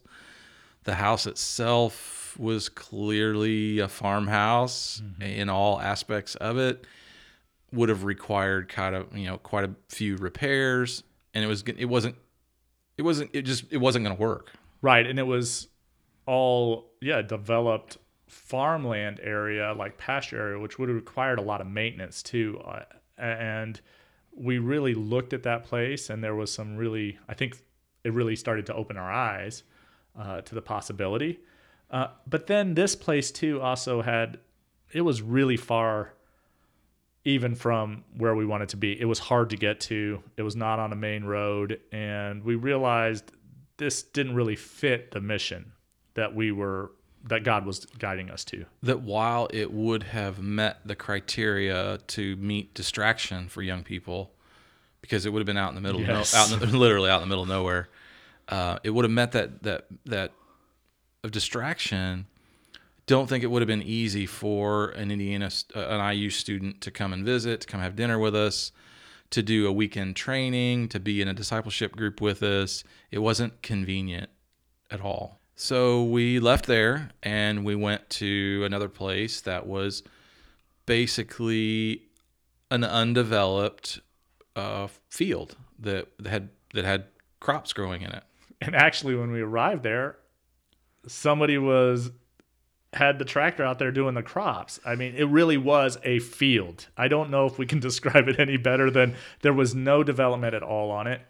The 0.84 0.94
house 0.94 1.26
itself 1.26 2.36
was 2.38 2.68
clearly 2.68 3.80
a 3.80 3.88
farmhouse 3.88 5.02
mm-hmm. 5.04 5.22
in 5.22 5.48
all 5.48 5.80
aspects 5.80 6.36
of 6.36 6.58
it. 6.58 6.86
Would 7.72 7.88
have 7.88 8.04
required 8.04 8.68
kind 8.68 8.94
of 8.94 9.16
you 9.16 9.26
know 9.26 9.38
quite 9.38 9.64
a 9.64 9.74
few 9.88 10.16
repairs, 10.16 11.02
and 11.34 11.44
it 11.44 11.46
was 11.46 11.62
it 11.62 11.86
wasn't 11.86 12.16
it 12.96 13.02
wasn't 13.02 13.30
it 13.32 13.42
just 13.42 13.64
it 13.70 13.78
wasn't 13.78 14.04
going 14.04 14.16
to 14.16 14.22
work. 14.22 14.52
Right, 14.82 15.06
and 15.06 15.18
it 15.18 15.26
was 15.26 15.68
all 16.26 16.92
yeah 17.00 17.22
developed 17.22 17.98
farmland 18.28 19.20
area 19.22 19.74
like 19.76 19.98
pasture 19.98 20.40
area, 20.40 20.58
which 20.58 20.78
would 20.78 20.88
have 20.88 20.96
required 20.96 21.38
a 21.38 21.42
lot 21.42 21.60
of 21.60 21.66
maintenance 21.66 22.22
too. 22.22 22.60
Uh, 22.64 22.82
and 23.18 23.80
we 24.34 24.58
really 24.58 24.94
looked 24.94 25.32
at 25.32 25.42
that 25.44 25.64
place, 25.64 26.10
and 26.10 26.22
there 26.22 26.34
was 26.34 26.52
some 26.52 26.76
really 26.76 27.18
I 27.28 27.34
think 27.34 27.56
it 28.04 28.12
really 28.12 28.36
started 28.36 28.66
to 28.66 28.74
open 28.74 28.96
our 28.96 29.10
eyes 29.10 29.64
uh, 30.16 30.40
to 30.42 30.54
the 30.54 30.62
possibility. 30.62 31.40
Uh, 31.90 32.08
but 32.26 32.46
then 32.46 32.74
this 32.74 32.96
place 32.96 33.30
too 33.30 33.60
also 33.60 34.02
had, 34.02 34.38
it 34.92 35.00
was 35.02 35.22
really 35.22 35.56
far 35.56 36.14
even 37.26 37.56
from 37.56 38.04
where 38.16 38.36
we 38.36 38.46
wanted 38.46 38.68
to 38.68 38.76
be. 38.76 38.98
It 38.98 39.04
was 39.04 39.18
hard 39.18 39.50
to 39.50 39.56
get 39.56 39.80
to. 39.80 40.22
It 40.36 40.42
was 40.42 40.54
not 40.54 40.78
on 40.78 40.92
a 40.92 40.96
main 40.96 41.24
road. 41.24 41.80
And 41.90 42.44
we 42.44 42.54
realized 42.54 43.32
this 43.78 44.04
didn't 44.04 44.36
really 44.36 44.54
fit 44.54 45.10
the 45.10 45.20
mission 45.20 45.72
that 46.14 46.34
we 46.34 46.52
were 46.52 46.92
that 47.24 47.42
God 47.42 47.66
was 47.66 47.84
guiding 47.98 48.30
us 48.30 48.44
to. 48.44 48.64
That 48.84 49.00
while 49.00 49.48
it 49.52 49.72
would 49.72 50.04
have 50.04 50.38
met 50.38 50.78
the 50.84 50.94
criteria 50.94 51.98
to 52.06 52.36
meet 52.36 52.72
distraction 52.74 53.48
for 53.48 53.60
young 53.60 53.82
people, 53.82 54.30
because 55.00 55.26
it 55.26 55.30
would 55.30 55.40
have 55.40 55.46
been 55.46 55.56
out 55.56 55.70
in 55.70 55.74
the 55.74 55.80
middle, 55.80 56.00
yes. 56.00 56.32
no, 56.32 56.38
out 56.38 56.52
in 56.52 56.70
the, 56.70 56.76
literally 56.78 57.10
out 57.10 57.20
in 57.20 57.28
the 57.28 57.32
middle 57.32 57.42
of 57.42 57.48
nowhere, 57.48 57.88
uh, 58.48 58.78
it 58.84 58.90
would 58.90 59.04
have 59.04 59.10
met 59.10 59.32
that 59.32 59.64
that 59.64 59.86
that 60.04 60.30
of 61.24 61.32
distraction, 61.32 62.26
don't 63.06 63.28
think 63.28 63.44
it 63.44 63.46
would 63.48 63.62
have 63.62 63.68
been 63.68 63.82
easy 63.82 64.26
for 64.26 64.90
an 64.90 65.10
Indiana 65.10 65.50
uh, 65.74 65.80
an 65.80 66.14
IU 66.14 66.30
student 66.30 66.80
to 66.82 66.90
come 66.90 67.12
and 67.12 67.24
visit, 67.24 67.62
to 67.62 67.66
come 67.66 67.80
have 67.80 67.96
dinner 67.96 68.18
with 68.18 68.34
us, 68.34 68.72
to 69.30 69.42
do 69.42 69.66
a 69.66 69.72
weekend 69.72 70.16
training, 70.16 70.88
to 70.88 71.00
be 71.00 71.22
in 71.22 71.28
a 71.28 71.34
discipleship 71.34 71.96
group 71.96 72.20
with 72.20 72.42
us. 72.42 72.84
It 73.10 73.20
wasn't 73.20 73.62
convenient 73.62 74.30
at 74.90 75.00
all. 75.00 75.40
So 75.54 76.04
we 76.04 76.38
left 76.38 76.66
there 76.66 77.10
and 77.22 77.64
we 77.64 77.74
went 77.74 78.10
to 78.10 78.62
another 78.66 78.88
place 78.88 79.40
that 79.42 79.66
was 79.66 80.02
basically 80.84 82.02
an 82.70 82.84
undeveloped 82.84 84.00
uh, 84.54 84.88
field 85.08 85.56
that 85.78 86.08
had 86.26 86.50
that 86.74 86.84
had 86.84 87.04
crops 87.40 87.72
growing 87.72 88.02
in 88.02 88.10
it. 88.10 88.22
And 88.60 88.74
actually, 88.74 89.14
when 89.14 89.30
we 89.30 89.40
arrived 89.40 89.82
there, 89.82 90.16
somebody 91.06 91.58
was 91.58 92.10
had 92.96 93.18
the 93.18 93.24
tractor 93.24 93.62
out 93.62 93.78
there 93.78 93.92
doing 93.92 94.14
the 94.14 94.22
crops. 94.22 94.80
I 94.84 94.96
mean, 94.96 95.14
it 95.14 95.28
really 95.28 95.56
was 95.56 95.98
a 96.02 96.18
field. 96.18 96.88
I 96.96 97.08
don't 97.08 97.30
know 97.30 97.46
if 97.46 97.58
we 97.58 97.66
can 97.66 97.80
describe 97.88 98.28
it 98.28 98.40
any 98.40 98.56
better 98.56 98.90
than 98.90 99.14
there 99.42 99.52
was 99.52 99.74
no 99.74 100.02
development 100.02 100.54
at 100.54 100.62
all 100.62 100.90
on 100.90 101.06
it. 101.06 101.20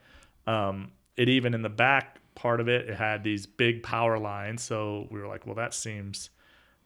Um, 0.47 0.93
it 1.17 1.29
even 1.29 1.55
in 1.55 1.63
the 1.63 1.69
back 1.69 2.21
part 2.35 2.61
of 2.61 2.69
it, 2.69 2.89
it 2.89 2.97
had 2.97 3.25
these 3.25 3.47
big 3.47 3.83
power 3.83 4.19
lines. 4.19 4.63
So 4.63 5.09
we 5.11 5.21
were 5.21 5.27
like, 5.27 5.47
well, 5.47 5.57
that 5.57 5.75
seems 5.75 6.31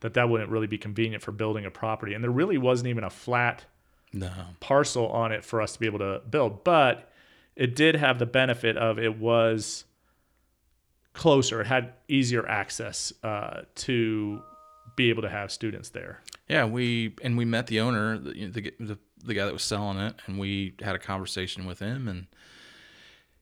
that 0.01 0.15
that 0.15 0.29
wouldn't 0.29 0.51
really 0.51 0.67
be 0.67 0.79
convenient 0.79 1.23
for 1.23 1.33
building 1.33 1.67
a 1.67 1.71
property. 1.71 2.15
And 2.15 2.25
there 2.25 2.31
really 2.31 2.59
wasn't 2.59 2.89
even 2.89 3.05
a 3.05 3.11
flat 3.11 3.67
no. 4.13 4.31
parcel 4.61 5.09
on 5.09 5.31
it 5.31 5.45
for 5.45 5.61
us 5.61 5.75
to 5.75 5.79
be 5.79 5.87
able 5.87 5.99
to 5.99 6.23
build. 6.31 6.65
But 6.65 7.11
it 7.55 7.77
did 7.77 7.97
have 7.97 8.19
the 8.19 8.27
benefit 8.27 8.79
of 8.79 8.99
it 8.99 9.19
was 9.19 9.85
closer. 11.13 11.61
It 11.61 11.67
had 11.67 11.93
easier 12.09 12.47
access 12.49 13.13
uh, 13.23 13.63
to 13.77 14.43
be 14.97 15.11
able 15.11 15.23
to 15.23 15.29
have 15.29 15.53
students 15.53 15.91
there. 15.91 16.21
Yeah, 16.49 16.65
we 16.65 17.15
and 17.23 17.37
we 17.37 17.45
met 17.45 17.67
the 17.67 17.81
owner, 17.81 18.19
the, 18.19 18.73
the, 18.79 18.99
the 19.25 19.35
guy 19.35 19.45
that 19.45 19.53
was 19.53 19.63
selling 19.63 19.99
it, 19.99 20.15
and 20.27 20.39
we 20.39 20.75
had 20.81 20.95
a 20.95 20.99
conversation 20.99 21.67
with 21.67 21.79
him, 21.79 22.09
and 22.09 22.27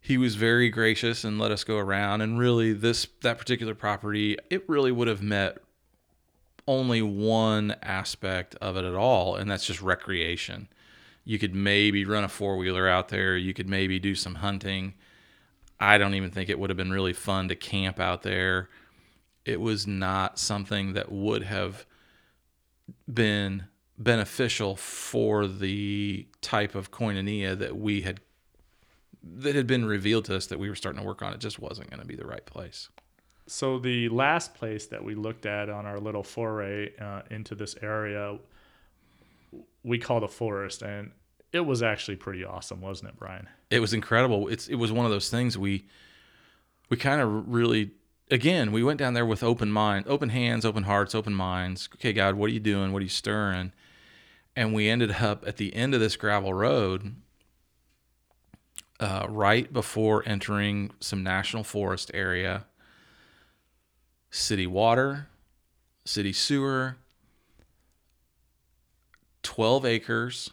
he 0.01 0.19
was 0.19 0.35
very 0.35 0.71
gracious 0.71 1.25
and 1.25 1.39
let 1.39 1.51
us 1.51 1.65
go 1.65 1.79
around. 1.79 2.21
And 2.21 2.39
really, 2.39 2.73
this 2.73 3.07
that 3.23 3.39
particular 3.39 3.75
property, 3.75 4.37
it 4.51 4.69
really 4.69 4.93
would 4.93 5.09
have 5.09 5.23
met 5.23 5.59
only 6.67 7.01
one 7.01 7.75
aspect 7.83 8.55
of 8.61 8.77
it 8.77 8.85
at 8.85 8.95
all, 8.95 9.37
and 9.37 9.51
that's 9.51 9.67
just 9.67 9.81
recreation. 9.81 10.69
You 11.25 11.39
could 11.39 11.55
maybe 11.55 12.05
run 12.05 12.25
a 12.25 12.29
four 12.29 12.57
wheeler 12.57 12.89
out 12.89 13.09
there. 13.09 13.37
You 13.37 13.55
could 13.55 13.69
maybe 13.69 13.99
do 13.99 14.15
some 14.15 14.37
hunting 14.37 14.95
I 15.81 15.99
don't 15.99 16.15
even 16.15 16.31
think 16.31 16.49
it 16.49 16.59
would 16.59 16.71
have 16.71 16.77
been 16.77 16.91
really 16.91 17.13
fun 17.13 17.49
to 17.49 17.55
camp 17.55 18.01
out 18.01 18.23
there. 18.23 18.69
It 19.49 19.63
was 19.63 19.87
not 19.87 20.39
something 20.39 20.93
that 20.93 21.11
would 21.11 21.43
have 21.43 21.87
been 23.11 23.65
beneficial 23.97 24.77
for 24.77 25.47
the 25.47 26.27
type 26.43 26.75
of 26.75 26.91
koinonia 26.91 27.59
that 27.59 27.77
we 27.77 28.03
had 28.03 28.21
that 29.23 29.55
had 29.55 29.67
been 29.67 29.87
revealed 29.87 30.27
to 30.27 30.37
us 30.37 30.47
that 30.47 30.59
we 30.59 30.69
were 30.69 30.75
starting 30.75 31.01
to 31.01 31.07
work 31.07 31.23
on, 31.23 31.33
it 31.33 31.41
just 31.41 31.59
wasn't 31.59 31.89
going 31.89 32.01
to 32.01 32.07
be 32.07 32.15
the 32.15 32.27
right 32.27 32.45
place. 32.45 32.91
So 33.47 33.79
the 33.79 34.11
last 34.11 34.55
place 34.55 34.87
that 34.89 35.03
we 35.03 35.15
looked 35.15 35.47
at 35.47 35.71
on 35.71 35.87
our 35.87 35.99
little 35.99 36.23
foray 36.23 36.95
uh, 37.01 37.23
into 37.31 37.55
this 37.55 37.75
area, 37.81 38.39
we 39.83 39.99
called 39.99 40.25
the 40.25 40.29
forest, 40.29 40.83
and 40.83 41.11
it 41.53 41.61
was 41.61 41.83
actually 41.83 42.17
pretty 42.17 42.45
awesome, 42.45 42.83
wasn't 42.83 43.11
it, 43.11 43.17
Brian? 43.19 43.49
It 43.71 43.81
was 43.81 43.95
incredible. 43.95 44.49
It's 44.49 44.69
it 44.69 44.77
was 44.77 44.93
one 44.93 45.07
of 45.07 45.11
those 45.11 45.31
things 45.31 45.57
we 45.57 45.87
we 46.91 46.99
kind 46.99 47.23
of 47.23 47.49
really 47.49 47.93
again 48.31 48.73
we 48.73 48.83
went 48.83 48.99
down 48.99 49.15
there 49.15 49.27
with 49.27 49.43
open 49.43 49.71
mind, 49.71 50.07
open 50.09 50.29
hands, 50.31 50.65
open 50.65 50.85
hearts, 50.85 51.15
open 51.15 51.35
minds. 51.35 51.89
Okay, 51.95 52.13
God, 52.13 52.35
what 52.35 52.51
are 52.51 52.53
you 52.53 52.61
doing? 52.61 52.93
What 52.93 53.01
are 53.01 53.05
you 53.05 53.09
stirring? 53.09 53.73
And 54.57 54.75
we 54.75 54.89
ended 54.89 55.13
up 55.13 55.47
at 55.47 55.57
the 55.57 55.75
end 55.75 55.95
of 55.95 56.01
this 56.01 56.17
gravel 56.17 56.53
road, 56.53 57.15
uh, 58.99 59.27
right 59.29 59.73
before 59.73 60.23
entering 60.27 60.91
some 61.01 61.23
national 61.23 61.65
forest 61.65 62.11
area. 62.13 62.67
City 64.31 64.67
water, 64.67 65.29
city 66.05 66.33
sewer, 66.33 66.97
12 69.43 69.87
acres 69.87 70.51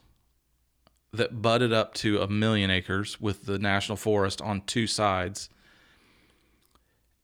that 1.11 1.41
butted 1.41 1.73
up 1.73 1.93
to 1.95 2.21
a 2.21 2.27
million 2.27 2.69
acres 2.69 3.19
with 3.19 3.45
the 3.45 3.59
national 3.59 3.95
forest 3.95 4.41
on 4.41 4.61
two 4.61 4.87
sides 4.87 5.49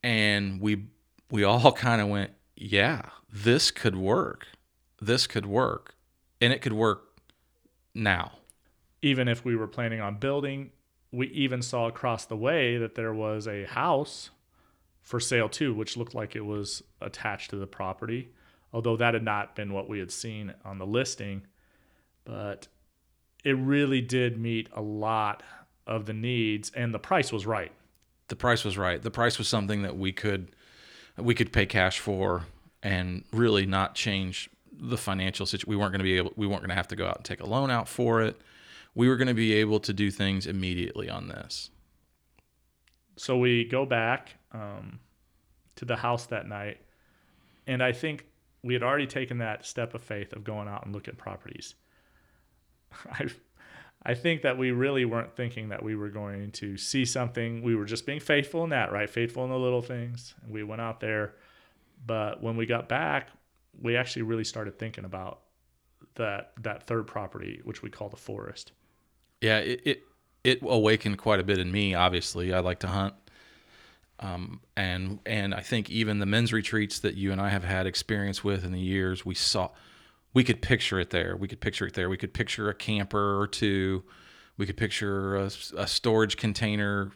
and 0.04 0.60
we 0.62 0.86
we 1.30 1.44
all 1.44 1.72
kind 1.74 2.02
of 2.02 2.08
went 2.08 2.32
yeah 2.56 3.02
this 3.32 3.72
could 3.72 3.96
work 3.96 4.48
this 5.02 5.28
could 5.28 5.46
work 5.46 5.96
and 6.40 6.54
it 6.54 6.62
could 6.62 6.74
work 6.74 7.20
now 7.94 8.32
Even 9.02 9.28
if 9.28 9.44
we 9.44 9.56
were 9.56 9.68
planning 9.68 10.00
on 10.00 10.18
building, 10.18 10.72
we 11.12 11.28
even 11.28 11.62
saw 11.62 11.88
across 11.88 12.26
the 12.26 12.36
way 12.36 12.78
that 12.78 12.96
there 12.96 13.14
was 13.14 13.48
a 13.48 13.66
house 13.66 14.30
for 15.02 15.20
sale 15.20 15.50
too, 15.50 15.74
which 15.74 15.98
looked 15.98 16.14
like 16.14 16.36
it 16.36 16.46
was 16.46 16.84
attached 17.02 17.50
to 17.50 17.56
the 17.56 17.68
property, 17.68 18.30
although 18.72 18.96
that 18.96 19.14
had 19.14 19.24
not 19.24 19.56
been 19.56 19.74
what 19.74 19.90
we 19.90 20.00
had 20.00 20.12
seen 20.12 20.54
on 20.64 20.78
the 20.78 20.86
listing. 20.86 21.42
But 22.24 22.68
it 23.44 23.58
really 23.58 24.02
did 24.02 24.40
meet 24.40 24.70
a 24.74 24.82
lot 24.82 25.42
of 25.88 26.06
the 26.06 26.14
needs, 26.14 26.72
and 26.76 26.94
the 26.94 27.00
price 27.00 27.34
was 27.34 27.46
right. 27.46 27.72
The 28.32 28.36
price 28.38 28.64
was 28.64 28.78
right. 28.78 29.02
The 29.02 29.12
price 29.12 29.38
was 29.38 29.50
something 29.50 29.82
that 29.82 29.98
we 29.98 30.14
could 30.14 30.56
we 31.18 31.36
could 31.36 31.52
pay 31.52 31.66
cash 31.66 32.00
for 32.00 32.46
and 32.82 33.26
really 33.34 33.66
not 33.66 33.94
change 33.94 34.50
the 34.72 34.98
financial 34.98 35.46
situation 35.46 35.70
we 35.70 35.76
weren't 35.76 35.92
going 35.92 36.00
to 36.00 36.06
be 36.06 36.16
able 36.16 36.32
we 36.38 36.48
weren't 36.48 36.62
going 36.62 36.70
to 36.70 36.76
have 36.76 36.88
to 36.88 36.96
go 36.96 37.06
out 37.06 37.18
and 37.18 37.26
take 37.26 37.42
a 37.42 37.46
loan 37.46 37.70
out 37.70 37.90
for 37.90 38.22
it. 38.22 38.40
We 38.96 39.10
were 39.10 39.18
going 39.18 39.28
to 39.28 39.34
be 39.34 39.54
able 39.56 39.82
to 39.82 39.92
do 39.92 40.10
things 40.10 40.48
immediately 40.48 41.10
on 41.10 41.28
this. 41.28 41.72
So 43.18 43.38
we 43.38 43.66
go 43.66 43.86
back 43.86 44.38
um, 44.54 45.02
to 45.76 45.84
the 45.84 45.98
house 45.98 46.26
that 46.28 46.48
night, 46.48 46.80
and 47.68 47.84
I 47.84 47.92
think 47.92 48.28
we 48.64 48.74
had 48.74 48.82
already 48.82 49.08
taken 49.08 49.40
that 49.40 49.66
step 49.66 49.94
of 49.94 50.02
faith 50.02 50.32
of 50.32 50.46
going 50.46 50.70
out 50.70 50.86
and 50.86 50.94
look 50.94 51.10
at 51.10 51.18
properties. 51.18 51.76
I, 53.12 53.28
I 54.04 54.16
think 54.16 54.42
that 54.42 54.58
we 54.58 54.72
really 54.72 55.06
weren't 55.06 55.36
thinking 55.36 55.70
that 55.70 55.84
we 55.84 55.96
were 55.96 56.10
going 56.10 56.52
to 56.54 56.76
see 56.78 57.06
something. 57.06 57.62
We 57.62 57.76
were 57.76 57.86
just 57.86 58.06
being 58.06 58.20
faithful 58.20 58.64
in 58.64 58.72
that, 58.72 58.92
right? 58.92 59.10
Faithful 59.10 59.44
in 59.44 59.52
the 59.52 59.60
little 59.60 59.82
things. 59.82 60.34
We 60.50 60.64
went 60.64 60.82
out 60.82 61.00
there, 61.00 61.36
but 62.06 62.42
when 62.42 62.58
we 62.58 62.66
got 62.66 62.90
back, 62.90 63.30
we 63.80 63.96
actually 63.96 64.24
really 64.24 64.44
started 64.44 64.80
thinking 64.80 65.06
about 65.06 65.42
that 66.16 66.52
that 66.62 66.88
third 66.88 67.08
property, 67.08 67.62
which 67.64 67.82
we 67.84 67.90
call 67.90 68.10
the 68.10 68.18
forest. 68.18 68.72
yeah 69.42 69.60
it, 69.60 69.82
it 69.86 70.04
it 70.44 70.60
awakened 70.64 71.18
quite 71.18 71.40
a 71.40 71.44
bit 71.44 71.58
in 71.60 71.72
me 71.72 71.94
obviously 71.94 72.52
i 72.54 72.60
like 72.60 72.80
to 72.80 72.88
hunt 72.88 73.14
um, 74.20 74.60
and 74.76 75.20
and 75.26 75.54
i 75.54 75.62
think 75.62 75.90
even 75.90 76.20
the 76.20 76.26
men's 76.26 76.52
retreats 76.52 77.00
that 77.00 77.16
you 77.16 77.32
and 77.32 77.40
i 77.42 77.50
have 77.50 77.64
had 77.64 77.86
experience 77.86 78.44
with 78.44 78.66
in 78.66 78.72
the 78.72 78.80
years 78.80 79.26
we 79.26 79.36
saw 79.36 79.70
we 80.34 80.44
could 80.44 80.62
picture 80.62 81.00
it 81.00 81.10
there. 81.10 81.36
We 81.36 81.48
could 81.48 81.62
picture 81.62 81.86
it 81.86 81.94
there. 81.94 82.10
We 82.10 82.18
could 82.18 82.34
picture 82.34 82.70
a 82.70 82.74
camper 82.74 83.40
or 83.40 83.48
two. 83.48 84.04
We 84.58 84.66
could 84.66 84.78
picture 84.78 85.36
a, 85.38 85.52
a 85.78 85.88
storage 85.88 86.38
container 86.38 87.12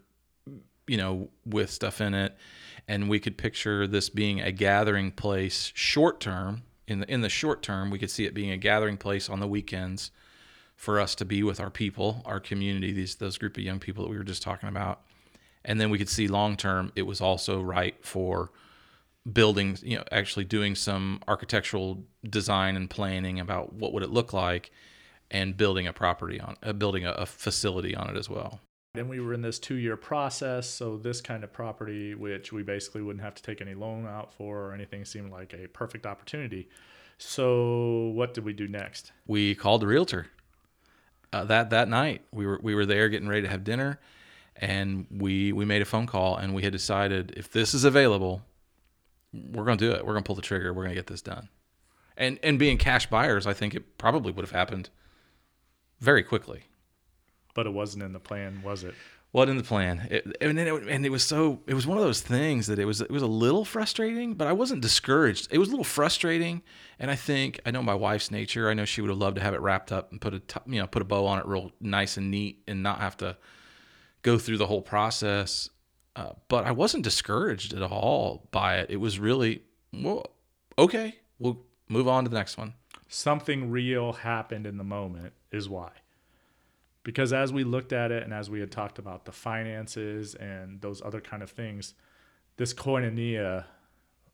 you 0.87 0.97
know 0.97 1.29
with 1.45 1.69
stuff 1.69 2.01
in 2.01 2.13
it. 2.13 2.35
And 2.87 3.09
we 3.09 3.19
could 3.19 3.37
picture 3.37 3.87
this 3.87 4.09
being 4.09 4.41
a 4.41 4.51
gathering 4.51 5.11
place 5.11 5.71
short 5.73 6.19
term. 6.19 6.63
In 6.87 6.99
the 6.99 7.11
in 7.11 7.21
the 7.21 7.29
short 7.29 7.63
term 7.63 7.89
we 7.89 7.97
could 7.97 8.11
see 8.11 8.25
it 8.25 8.33
being 8.33 8.51
a 8.51 8.57
gathering 8.57 8.97
place 8.97 9.29
on 9.29 9.39
the 9.39 9.47
weekends 9.47 10.11
for 10.75 10.99
us 10.99 11.15
to 11.15 11.25
be 11.25 11.41
with 11.41 11.59
our 11.59 11.69
people, 11.69 12.21
our 12.25 12.39
community, 12.39 12.91
these 12.91 13.15
those 13.15 13.37
group 13.37 13.57
of 13.57 13.63
young 13.63 13.79
people 13.79 14.03
that 14.03 14.09
we 14.09 14.17
were 14.17 14.23
just 14.23 14.43
talking 14.43 14.69
about. 14.69 15.01
And 15.63 15.81
then 15.81 15.89
we 15.89 15.97
could 15.97 16.09
see 16.09 16.27
long 16.27 16.57
term 16.57 16.91
it 16.95 17.03
was 17.03 17.21
also 17.21 17.61
right 17.61 17.95
for 18.05 18.51
building, 19.31 19.77
you 19.81 19.97
know, 19.97 20.03
actually 20.11 20.45
doing 20.45 20.75
some 20.75 21.21
architectural 21.27 22.03
design 22.29 22.75
and 22.75 22.89
planning 22.89 23.39
about 23.39 23.73
what 23.73 23.93
would 23.93 24.03
it 24.03 24.11
look 24.11 24.33
like 24.33 24.71
and 25.31 25.57
building 25.57 25.87
a 25.87 25.93
property 25.93 26.39
on 26.39 26.55
uh, 26.61 26.73
building 26.73 27.05
a, 27.05 27.11
a 27.11 27.25
facility 27.25 27.95
on 27.95 28.09
it 28.09 28.17
as 28.17 28.29
well. 28.29 28.59
Then 28.93 29.09
we 29.09 29.19
were 29.19 29.33
in 29.33 29.41
this 29.41 29.59
two 29.59 29.75
year 29.75 29.97
process. 29.97 30.69
So, 30.69 30.97
this 30.97 31.21
kind 31.21 31.43
of 31.43 31.51
property, 31.51 32.15
which 32.15 32.53
we 32.53 32.63
basically 32.63 33.01
wouldn't 33.01 33.23
have 33.23 33.35
to 33.35 33.43
take 33.43 33.61
any 33.61 33.73
loan 33.73 34.05
out 34.07 34.33
for 34.33 34.67
or 34.67 34.73
anything, 34.73 35.03
seemed 35.03 35.31
like 35.31 35.53
a 35.53 35.67
perfect 35.67 36.05
opportunity. 36.05 36.69
So, 37.17 38.11
what 38.13 38.33
did 38.33 38.45
we 38.45 38.53
do 38.53 38.67
next? 38.67 39.11
We 39.27 39.55
called 39.55 39.81
the 39.81 39.87
realtor. 39.87 40.27
Uh, 41.33 41.43
that 41.43 41.69
that 41.71 41.89
night 41.89 42.21
we 42.31 42.45
were 42.45 42.59
we 42.63 42.73
were 42.73 42.85
there 42.85 43.09
getting 43.09 43.27
ready 43.27 43.41
to 43.41 43.49
have 43.49 43.63
dinner 43.65 43.99
and 44.55 45.05
we 45.11 45.51
we 45.51 45.65
made 45.65 45.81
a 45.81 45.85
phone 45.85 46.05
call 46.05 46.37
and 46.37 46.53
we 46.53 46.63
had 46.63 46.71
decided 46.71 47.33
if 47.35 47.51
this 47.51 47.73
is 47.73 47.83
available 47.83 48.41
we're 49.51 49.65
going 49.65 49.77
to 49.77 49.89
do 49.89 49.95
it. 49.95 50.05
We're 50.05 50.13
going 50.13 50.23
to 50.23 50.27
pull 50.27 50.35
the 50.35 50.41
trigger. 50.41 50.73
We're 50.73 50.83
going 50.83 50.95
to 50.95 50.99
get 50.99 51.07
this 51.07 51.21
done. 51.21 51.49
And 52.17 52.39
and 52.43 52.57
being 52.57 52.77
cash 52.77 53.07
buyers 53.09 53.45
i 53.45 53.53
think 53.53 53.75
it 53.75 53.97
probably 53.97 54.31
would 54.31 54.43
have 54.43 54.51
happened 54.51 54.89
very 55.99 56.23
quickly. 56.23 56.63
But 57.53 57.67
it 57.67 57.73
wasn't 57.73 58.03
in 58.03 58.13
the 58.13 58.19
plan, 58.19 58.61
was 58.63 58.83
it? 58.83 58.95
what 59.35 59.49
in 59.49 59.57
the 59.57 59.63
plan. 59.63 60.07
It, 60.09 60.37
and 60.39 60.57
then 60.57 60.65
it, 60.65 60.87
and 60.87 61.05
it 61.05 61.09
was 61.09 61.21
so 61.21 61.59
it 61.67 61.73
was 61.73 61.85
one 61.85 61.97
of 61.97 62.05
those 62.05 62.21
things 62.21 62.67
that 62.67 62.79
it 62.79 62.85
was 62.85 63.01
it 63.01 63.11
was 63.11 63.21
a 63.21 63.27
little 63.27 63.65
frustrating 63.65 64.33
but 64.33 64.47
i 64.47 64.53
wasn't 64.53 64.81
discouraged. 64.81 65.49
It 65.51 65.57
was 65.57 65.67
a 65.67 65.71
little 65.71 65.83
frustrating 65.83 66.61
and 66.99 67.11
i 67.11 67.17
think 67.17 67.59
i 67.65 67.71
know 67.71 67.83
my 67.83 67.95
wife's 67.95 68.31
nature. 68.31 68.69
I 68.69 68.73
know 68.73 68.85
she 68.85 69.01
would 69.01 69.09
have 69.09 69.17
loved 69.17 69.35
to 69.35 69.41
have 69.41 69.53
it 69.53 69.59
wrapped 69.59 69.91
up 69.91 70.13
and 70.13 70.21
put 70.21 70.33
a 70.35 70.41
you 70.65 70.79
know 70.79 70.87
put 70.87 71.01
a 71.01 71.05
bow 71.05 71.25
on 71.25 71.39
it 71.39 71.45
real 71.45 71.73
nice 71.81 72.15
and 72.15 72.31
neat 72.31 72.63
and 72.65 72.81
not 72.81 73.01
have 73.01 73.17
to 73.17 73.35
go 74.21 74.37
through 74.37 74.55
the 74.55 74.67
whole 74.67 74.81
process 74.81 75.69
uh, 76.15 76.33
but 76.47 76.65
i 76.65 76.71
wasn't 76.71 77.03
discouraged 77.03 77.73
at 77.73 77.81
all 77.81 78.47
by 78.51 78.77
it 78.77 78.89
it 78.89 78.97
was 78.97 79.19
really 79.19 79.61
well 79.93 80.25
okay 80.77 81.15
we'll 81.39 81.59
move 81.87 82.07
on 82.07 82.23
to 82.23 82.29
the 82.29 82.37
next 82.37 82.57
one 82.57 82.73
Something 83.07 83.69
real 83.69 84.13
happened 84.13 84.65
in 84.65 84.77
the 84.77 84.83
moment, 84.83 85.33
is 85.51 85.69
why. 85.69 85.91
Because 87.03 87.31
as 87.31 87.53
we 87.53 87.63
looked 87.63 87.93
at 87.93 88.11
it 88.11 88.23
and 88.23 88.33
as 88.33 88.49
we 88.49 88.59
had 88.59 88.71
talked 88.71 88.97
about 88.97 89.25
the 89.25 89.31
finances 89.31 90.33
and 90.35 90.81
those 90.81 91.01
other 91.03 91.21
kind 91.21 91.43
of 91.43 91.51
things, 91.51 91.93
this 92.57 92.73
koinonia 92.73 93.65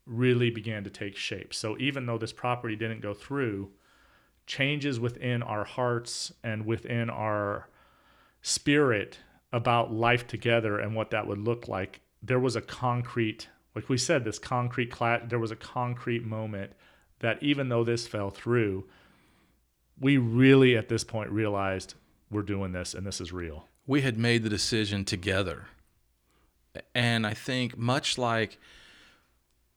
really 0.06 0.50
began 0.50 0.84
to 0.84 0.90
take 0.90 1.16
shape. 1.16 1.52
So 1.52 1.76
even 1.78 2.06
though 2.06 2.18
this 2.18 2.32
property 2.32 2.74
didn't 2.74 3.02
go 3.02 3.12
through, 3.12 3.70
changes 4.46 4.98
within 4.98 5.42
our 5.42 5.64
hearts 5.64 6.32
and 6.42 6.64
within 6.64 7.10
our 7.10 7.68
spirit 8.40 9.18
about 9.52 9.92
life 9.92 10.26
together 10.26 10.78
and 10.78 10.94
what 10.94 11.10
that 11.10 11.26
would 11.26 11.38
look 11.38 11.68
like, 11.68 12.00
there 12.22 12.40
was 12.40 12.56
a 12.56 12.60
concrete, 12.62 13.48
like 13.74 13.88
we 13.88 13.98
said, 13.98 14.24
this 14.24 14.38
concrete 14.38 14.90
class, 14.90 15.22
there 15.28 15.38
was 15.38 15.50
a 15.50 15.56
concrete 15.56 16.24
moment 16.24 16.72
that 17.20 17.42
even 17.42 17.68
though 17.68 17.84
this 17.84 18.06
fell 18.06 18.30
through, 18.30 18.84
we 20.00 20.16
really 20.16 20.76
at 20.76 20.88
this 20.88 21.04
point 21.04 21.30
realized 21.30 21.94
we're 22.30 22.42
doing 22.42 22.72
this 22.72 22.94
and 22.94 23.06
this 23.06 23.20
is 23.20 23.32
real. 23.32 23.68
we 23.86 24.02
had 24.02 24.18
made 24.18 24.42
the 24.42 24.48
decision 24.48 25.04
together 25.04 25.66
and 26.94 27.26
i 27.26 27.34
think 27.34 27.76
much 27.76 28.16
like 28.16 28.58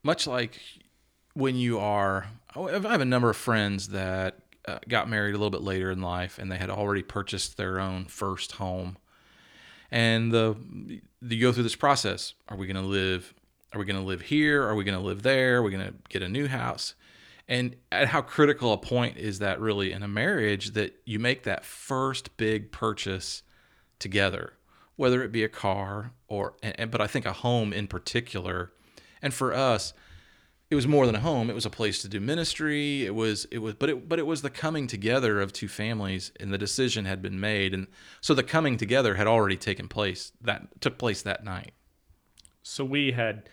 much 0.04 0.26
like 0.28 0.62
when 1.34 1.56
you 1.56 1.80
are 1.80 2.28
i 2.56 2.60
have 2.72 3.02
a 3.02 3.06
number 3.06 3.30
of 3.30 3.36
friends 3.36 3.90
that 3.90 4.40
uh, 4.68 4.80
got 4.88 5.10
married 5.10 5.36
a 5.36 5.38
little 5.38 5.52
bit 5.52 5.62
later 5.62 5.92
in 5.92 6.02
life 6.02 6.40
and 6.40 6.52
they 6.52 6.58
had 6.58 6.70
already 6.70 7.04
purchased 7.04 7.58
their 7.58 7.80
own 7.80 8.06
first 8.06 8.54
home 8.54 8.98
and 9.96 10.32
the 10.32 10.56
you 11.22 11.42
go 11.42 11.52
through 11.52 11.64
this 11.64 11.76
process. 11.76 12.34
Are 12.50 12.58
we 12.58 12.68
going 12.68 12.84
to 12.84 12.88
live 12.88 13.34
are 13.74 13.80
we 13.80 13.86
going 13.86 14.00
to 14.00 14.06
live 14.06 14.22
here? 14.22 14.64
Are 14.64 14.76
we 14.76 14.84
going 14.84 14.98
to 14.98 15.04
live 15.04 15.24
there? 15.24 15.58
Are 15.58 15.64
we 15.64 15.72
going 15.72 15.88
to 15.88 15.94
get 16.10 16.22
a 16.22 16.30
new 16.30 16.48
house? 16.48 16.96
And 17.48 17.76
at 17.92 18.08
how 18.08 18.22
critical 18.22 18.74
a 18.74 18.78
point 18.78 19.18
is 19.18 19.40
that 19.40 19.60
really 19.60 19.92
in 19.92 20.04
a 20.04 20.08
marriage 20.08 20.72
that 20.72 20.96
you 21.06 21.20
make 21.20 21.44
that 21.44 21.66
first 21.66 22.38
big 22.38 22.72
purchase 22.72 23.44
together 23.98 24.54
whether 24.98 25.22
it 25.24 25.32
be 25.32 25.44
a 25.44 25.50
car 25.50 26.12
or 26.28 26.56
and, 26.64 26.90
but 26.90 27.02
i 27.02 27.08
think 27.08 27.26
a 27.26 27.34
home 27.34 27.74
in 27.74 27.88
particular. 27.88 28.72
And 29.22 29.34
for 29.34 29.54
us 29.54 29.94
it 30.70 30.76
was 30.76 30.88
more 30.88 31.06
than 31.06 31.16
a 31.16 31.20
home. 31.20 31.50
It 31.50 31.54
was 31.54 31.66
a 31.66 31.70
place 31.70 32.02
to 32.02 32.08
do 32.08 32.20
ministry. 32.20 33.06
It 33.06 33.14
was 33.14 33.46
it 33.52 33.60
was 33.60 33.76
but 33.76 33.90
it 33.90 34.10
but 34.10 34.20
it 34.20 34.26
was 34.26 34.42
the 34.42 34.50
coming 34.50 34.88
together 34.88 35.40
of 35.40 35.54
two 35.54 35.68
families 35.68 36.32
and 36.40 36.52
the 36.52 36.58
decision 36.58 37.06
had 37.06 37.22
been 37.22 37.40
made 37.40 37.74
and 37.74 37.88
so 38.22 38.34
the 38.34 38.44
coming 38.44 38.78
together 38.78 39.16
had 39.16 39.28
already 39.28 39.58
taken 39.58 39.88
place 39.88 40.32
that 40.42 40.82
took 40.82 40.98
place 40.98 41.22
that 41.22 41.44
night. 41.44 41.74
So 42.64 42.84
we 42.84 43.12
had 43.12 43.48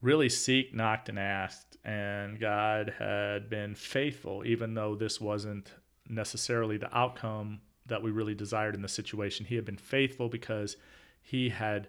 really 0.00 0.28
seek, 0.28 0.72
knocked, 0.72 1.08
and 1.08 1.18
asked, 1.18 1.76
and 1.84 2.38
God 2.38 2.94
had 2.98 3.50
been 3.50 3.74
faithful, 3.74 4.44
even 4.46 4.74
though 4.74 4.94
this 4.94 5.20
wasn't 5.20 5.72
necessarily 6.08 6.76
the 6.76 6.96
outcome 6.96 7.60
that 7.86 8.02
we 8.02 8.10
really 8.10 8.34
desired 8.34 8.74
in 8.74 8.82
the 8.82 8.88
situation. 8.88 9.46
He 9.46 9.56
had 9.56 9.64
been 9.64 9.76
faithful 9.76 10.28
because 10.28 10.76
he 11.22 11.48
had 11.48 11.88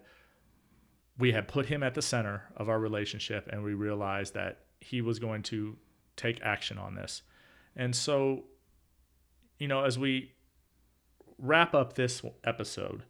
we 1.18 1.32
had 1.32 1.48
put 1.48 1.66
him 1.66 1.82
at 1.82 1.94
the 1.94 2.02
center 2.02 2.42
of 2.56 2.68
our 2.68 2.78
relationship 2.78 3.48
and 3.50 3.62
we 3.62 3.74
realized 3.74 4.34
that 4.34 4.60
he 4.80 5.00
was 5.00 5.18
going 5.18 5.42
to 5.42 5.76
take 6.16 6.40
action 6.42 6.78
on 6.78 6.94
this. 6.94 7.22
And 7.74 7.94
so, 7.94 8.44
you 9.58 9.68
know, 9.68 9.84
as 9.84 9.98
we 9.98 10.32
wrap 11.38 11.74
up 11.74 11.94
this 11.94 12.22
episode, 12.44 13.02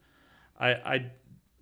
I, 0.59 0.69
I 0.71 1.11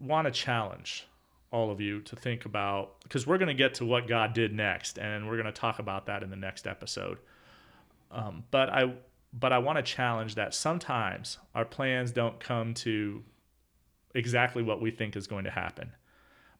want 0.01 0.27
to 0.27 0.31
challenge 0.31 1.07
all 1.51 1.71
of 1.71 1.81
you 1.81 2.01
to 2.01 2.17
think 2.17 2.45
about 2.45 3.01
because 3.03 3.27
we're 3.27 3.39
going 3.39 3.49
to 3.49 3.55
get 3.55 3.75
to 3.75 3.87
what 3.87 4.09
God 4.09 4.33
did 4.35 4.53
next, 4.53 4.99
and 4.99 5.29
we're 5.29 5.37
going 5.37 5.47
to 5.47 5.53
talk 5.53 5.79
about 5.79 6.07
that 6.07 6.23
in 6.23 6.31
the 6.31 6.37
next 6.37 6.67
episode. 6.67 7.19
Um, 8.11 8.45
but 8.51 8.71
I 8.71 8.95
but 9.33 9.53
I 9.53 9.59
want 9.59 9.79
to 9.79 9.83
challenge 9.83 10.37
that 10.37 10.55
sometimes 10.55 11.39
our 11.55 11.65
plans 11.65 12.13
don't 12.13 12.39
come 12.41 12.75
to 12.75 13.23
exactly 14.15 14.63
what 14.63 14.81
we 14.81 14.91
think 14.91 15.17
is 15.17 15.27
going 15.27 15.45
to 15.45 15.51
happen 15.51 15.93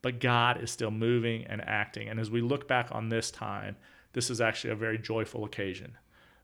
but 0.05 0.21
God 0.21 0.63
is 0.63 0.71
still 0.71 0.91
moving 0.91 1.47
and 1.47 1.63
acting. 1.63 2.11
And 2.11 2.21
as 2.21 2.31
we 2.31 2.43
look 2.43 2.69
back 2.69 2.89
on 2.93 3.09
this 3.09 3.31
time, 3.31 3.75
this 4.13 4.29
is 4.29 4.39
actually 4.39 4.75
a 4.75 4.77
very 4.77 4.99
joyful 4.99 5.47
occasion 5.47 5.97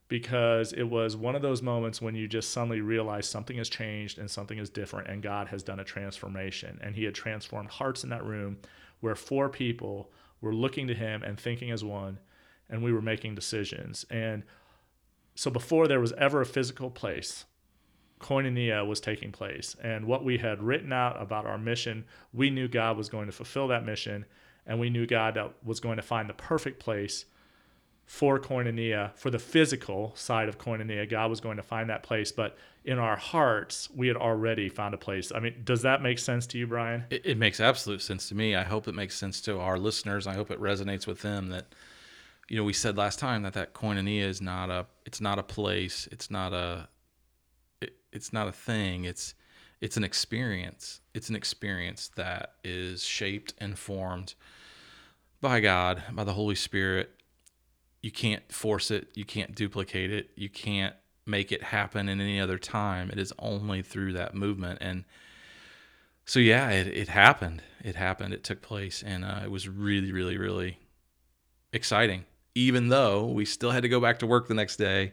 because 0.09 0.73
it 0.73 0.85
was 0.85 1.14
one 1.14 1.37
of 1.37 1.42
those 1.42 1.61
moments 1.61 2.01
when 2.01 2.14
you 2.14 2.27
just 2.27 2.53
suddenly 2.53 2.81
realize 2.81 3.29
something 3.29 3.59
has 3.59 3.68
changed 3.68 4.18
and 4.18 4.31
something 4.31 4.57
is 4.57 4.70
different 4.70 5.09
and 5.09 5.23
God 5.23 5.49
has 5.49 5.62
done 5.62 5.79
a 5.79 5.85
transformation. 5.85 6.81
And 6.83 6.96
He 6.96 7.05
had 7.05 7.14
transformed 7.14 7.68
hearts 7.68 8.03
in 8.03 8.09
that 8.09 8.25
room 8.25 8.57
where 9.01 9.14
four 9.14 9.51
people 9.51 10.11
were 10.40 10.55
looking 10.55 10.87
to 10.87 10.94
Him 10.94 11.23
and 11.23 11.38
thinking 11.38 11.70
as 11.70 11.85
one, 11.85 12.18
and 12.70 12.83
we 12.83 12.94
were 12.94 13.03
making 13.03 13.35
decisions. 13.35 14.07
And 14.09 14.42
so 15.35 15.51
before 15.51 15.87
there 15.87 16.01
was 16.01 16.14
ever 16.14 16.40
a 16.40 16.46
physical 16.46 16.88
place, 16.88 17.44
koinonia 18.20 18.87
was 18.87 19.00
taking 19.00 19.33
place. 19.33 19.74
And 19.83 20.06
what 20.06 20.24
we 20.24 20.38
had 20.38 20.62
written 20.62 20.92
out 20.92 21.20
about 21.20 21.46
our 21.46 21.59
mission, 21.59 22.04
we 22.33 22.50
knew 22.50 22.68
God 22.68 22.96
was 22.96 23.09
going 23.09 23.26
to 23.26 23.33
fulfill 23.33 23.68
that 23.68 23.85
mission, 23.85 24.26
and 24.66 24.78
we 24.78 24.90
knew 24.90 25.06
God 25.06 25.38
was 25.64 25.80
going 25.80 25.96
to 25.96 26.02
find 26.02 26.28
the 26.28 26.35
perfect 26.35 26.80
place 26.80 27.24
for 28.04 28.40
koinonia, 28.40 29.16
for 29.16 29.30
the 29.30 29.38
physical 29.38 30.12
side 30.16 30.48
of 30.48 30.59
koinonia. 30.59 31.09
God 31.09 31.30
was 31.30 31.40
going 31.40 31.56
to 31.56 31.62
find 31.62 31.88
that 31.90 32.02
place, 32.02 32.33
but 32.33 32.59
in 32.85 32.98
our 32.98 33.16
hearts, 33.16 33.88
we 33.94 34.09
had 34.09 34.16
already 34.16 34.68
found 34.68 34.94
a 34.94 34.98
place. 34.98 35.30
I 35.33 35.38
mean, 35.38 35.54
does 35.64 35.83
that 35.83 36.02
make 36.02 36.18
sense 36.18 36.46
to 36.48 36.59
you, 36.59 36.66
Brian? 36.66 37.04
It, 37.11 37.24
it 37.24 37.38
makes 37.38 37.61
absolute 37.61 38.02
sense 38.02 38.28
to 38.28 38.35
me. 38.35 38.56
I 38.56 38.64
hope 38.64 38.88
it 38.88 38.94
makes 38.94 39.16
sense 39.16 39.40
to 39.42 39.59
our 39.61 39.78
listeners. 39.78 40.26
I 40.26 40.35
hope 40.35 40.50
it 40.50 40.61
resonates 40.61 41.06
with 41.06 41.22
them 41.22 41.48
that 41.48 41.66
you 42.50 42.56
know 42.56 42.64
we 42.64 42.72
said 42.72 42.98
last 42.98 43.18
time 43.18 43.42
that 43.42 43.54
that 43.54 43.72
koinonia 43.72 44.22
is 44.22 44.42
not 44.42 44.68
a 44.70 44.87
it's 45.06 45.20
not 45.20 45.38
a 45.38 45.42
place 45.42 46.09
it's 46.11 46.30
not 46.30 46.52
a 46.52 46.88
it's 48.12 48.33
not 48.33 48.49
a 48.49 48.53
thing. 48.53 49.05
It's 49.05 49.35
it's 49.81 49.96
an 49.96 50.05
experience. 50.05 51.01
It's 51.14 51.31
an 51.31 51.37
experience 51.37 52.11
that 52.16 52.55
is 52.62 53.03
shaped 53.03 53.55
and 53.59 53.79
formed 53.79 54.35
by 55.40 55.61
God, 55.61 56.03
by 56.12 56.25
the 56.25 56.35
Holy 56.35 56.55
Spirit. 56.55 57.11
You 58.03 58.11
can't 58.11 58.51
force 58.53 58.90
it. 58.90 59.09
You 59.14 59.25
can't 59.25 59.55
duplicate 59.55 60.12
it. 60.12 60.31
You 60.37 60.51
can't 60.51 60.94
make 61.27 61.51
it 61.51 61.62
happen 61.62 62.09
in 62.09 62.20
any 62.20 62.38
other 62.40 62.59
time. 62.59 63.11
It 63.11 63.18
is 63.18 63.33
only 63.38 63.83
through 63.83 64.12
that 64.14 64.35
movement. 64.35 64.79
And 64.83 65.05
so, 66.27 66.40
yeah, 66.40 66.70
it, 66.70 66.87
it 66.88 67.09
happened. 67.09 67.62
It 67.83 67.96
happened. 67.96 68.35
It 68.35 68.44
took 68.44 68.61
place. 68.61 69.03
And 69.03 69.25
uh, 69.25 69.40
it 69.44 69.51
was 69.51 69.66
really, 69.66 70.12
really, 70.12 70.37
really 70.37 70.79
exciting, 71.73 72.25
even 72.55 72.88
though 72.88 73.27
we 73.27 73.46
still 73.46 73.70
had 73.70 73.83
to 73.83 73.88
go 73.88 74.01
back 74.01 74.18
to 74.18 74.27
work 74.27 74.46
the 74.46 74.55
next 74.55 74.77
day 74.77 75.12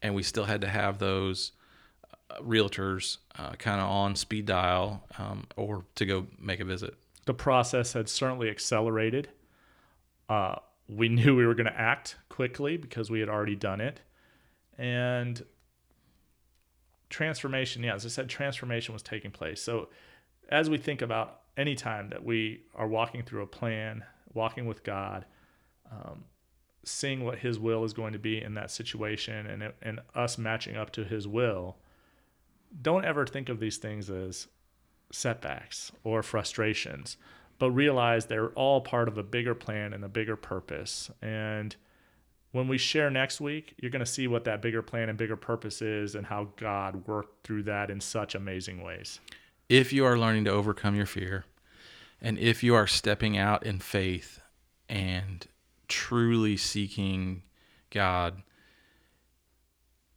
and 0.00 0.14
we 0.14 0.22
still 0.22 0.44
had 0.44 0.60
to 0.62 0.68
have 0.68 0.98
those 0.98 1.52
realtors 2.42 3.18
uh, 3.38 3.52
kind 3.52 3.80
of 3.80 3.88
on 3.88 4.16
speed 4.16 4.46
dial 4.46 5.02
um, 5.18 5.46
or 5.56 5.84
to 5.94 6.06
go 6.06 6.26
make 6.38 6.60
a 6.60 6.64
visit. 6.64 6.94
The 7.26 7.34
process 7.34 7.92
had 7.92 8.08
certainly 8.08 8.48
accelerated. 8.50 9.28
Uh, 10.28 10.56
we 10.88 11.08
knew 11.08 11.36
we 11.36 11.46
were 11.46 11.54
going 11.54 11.66
to 11.66 11.78
act 11.78 12.16
quickly 12.28 12.76
because 12.76 13.10
we 13.10 13.20
had 13.20 13.28
already 13.28 13.56
done 13.56 13.80
it. 13.80 14.00
And 14.76 15.44
transformation, 17.10 17.82
yeah, 17.82 17.94
as 17.94 18.04
I 18.04 18.08
said, 18.08 18.28
transformation 18.28 18.92
was 18.92 19.02
taking 19.02 19.30
place. 19.30 19.60
So 19.60 19.88
as 20.48 20.70
we 20.70 20.78
think 20.78 21.02
about 21.02 21.40
any 21.56 21.74
time 21.74 22.10
that 22.10 22.24
we 22.24 22.62
are 22.74 22.86
walking 22.86 23.22
through 23.22 23.42
a 23.42 23.46
plan, 23.46 24.04
walking 24.32 24.66
with 24.66 24.84
God, 24.84 25.24
um, 25.90 26.24
seeing 26.84 27.24
what 27.24 27.38
His 27.38 27.58
will 27.58 27.84
is 27.84 27.92
going 27.92 28.12
to 28.12 28.18
be 28.18 28.40
in 28.40 28.54
that 28.54 28.70
situation, 28.70 29.46
and 29.46 29.72
and 29.82 30.00
us 30.14 30.38
matching 30.38 30.76
up 30.76 30.90
to 30.92 31.04
His 31.04 31.26
will, 31.26 31.76
don't 32.82 33.04
ever 33.04 33.26
think 33.26 33.48
of 33.48 33.60
these 33.60 33.76
things 33.76 34.10
as 34.10 34.48
setbacks 35.10 35.92
or 36.04 36.22
frustrations, 36.22 37.16
but 37.58 37.70
realize 37.70 38.26
they're 38.26 38.50
all 38.50 38.80
part 38.80 39.08
of 39.08 39.18
a 39.18 39.22
bigger 39.22 39.54
plan 39.54 39.92
and 39.92 40.04
a 40.04 40.08
bigger 40.08 40.36
purpose. 40.36 41.10
And 41.22 41.74
when 42.52 42.68
we 42.68 42.78
share 42.78 43.10
next 43.10 43.40
week, 43.40 43.74
you're 43.78 43.90
going 43.90 44.04
to 44.04 44.06
see 44.06 44.26
what 44.26 44.44
that 44.44 44.62
bigger 44.62 44.82
plan 44.82 45.08
and 45.08 45.18
bigger 45.18 45.36
purpose 45.36 45.82
is 45.82 46.14
and 46.14 46.26
how 46.26 46.48
God 46.56 47.06
worked 47.06 47.44
through 47.44 47.64
that 47.64 47.90
in 47.90 48.00
such 48.00 48.34
amazing 48.34 48.82
ways. 48.82 49.20
If 49.68 49.92
you 49.92 50.04
are 50.04 50.18
learning 50.18 50.44
to 50.44 50.50
overcome 50.50 50.94
your 50.94 51.06
fear, 51.06 51.44
and 52.20 52.38
if 52.38 52.62
you 52.62 52.74
are 52.74 52.86
stepping 52.86 53.36
out 53.36 53.64
in 53.64 53.80
faith 53.80 54.40
and 54.88 55.46
truly 55.88 56.56
seeking 56.56 57.42
God, 57.90 58.42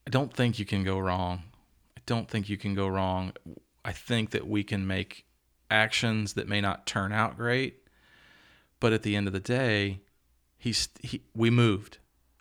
I 0.08 0.10
don't 0.10 0.34
think 0.34 0.58
you 0.58 0.66
can 0.66 0.84
go 0.84 0.98
wrong 1.00 1.44
don't 2.06 2.30
think 2.30 2.50
you 2.50 2.58
can 2.58 2.74
go 2.74 2.88
wrong. 2.88 3.34
I 3.84 3.92
think 3.92 4.32
that 4.32 4.48
we 4.48 4.64
can 4.64 4.86
make 4.86 5.26
actions 5.70 6.34
that 6.34 6.48
may 6.48 6.62
not 6.62 6.86
turn 6.86 7.12
out 7.12 7.38
great, 7.38 7.88
but 8.80 8.94
at 8.94 9.04
the 9.04 9.16
end 9.16 9.28
of 9.28 9.34
the 9.34 9.40
day, 9.40 10.02
he's 10.58 10.90
he, 11.02 11.24
we 11.36 11.50
moved. 11.50 11.98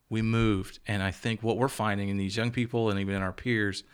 We 0.08 0.22
moved, 0.22 0.80
and 0.88 1.04
I 1.04 1.12
think 1.12 1.40
what 1.40 1.56
we're 1.56 1.68
finding 1.68 2.08
in 2.08 2.16
these 2.16 2.36
young 2.36 2.50
people 2.50 2.90
and 2.90 2.98
even 2.98 3.14
in 3.14 3.22
our 3.22 3.32
peers, 3.32 3.84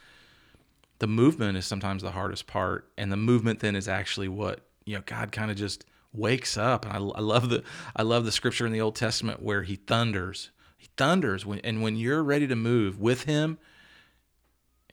the 0.99 1.07
movement 1.07 1.59
is 1.59 1.67
sometimes 1.67 2.03
the 2.03 2.13
hardest 2.13 2.47
part, 2.47 2.91
and 2.97 3.13
the 3.13 3.19
movement 3.19 3.61
then 3.61 3.77
is 3.77 3.87
actually 3.87 4.29
what 4.29 4.61
you 4.87 4.97
know. 4.97 5.03
God 5.05 5.31
kind 5.31 5.51
of 5.51 5.59
just 5.59 5.85
wakes 6.15 6.57
up, 6.57 6.87
and 6.87 6.93
I, 6.95 6.97
I 6.97 7.21
love 7.21 7.51
the 7.51 7.63
I 7.95 8.03
love 8.03 8.25
the 8.25 8.33
scripture 8.33 8.67
in 8.67 8.73
the 8.73 8.81
Old 8.81 8.97
Testament 8.97 9.43
where 9.43 9.63
He 9.63 9.77
thunders. 9.77 10.51
He 10.79 10.89
thunders, 10.97 11.45
when, 11.45 11.59
and 11.61 11.83
when 11.83 11.97
you're 11.97 12.23
ready 12.23 12.47
to 12.47 12.57
move 12.57 12.99
with 12.99 13.25
Him, 13.25 13.59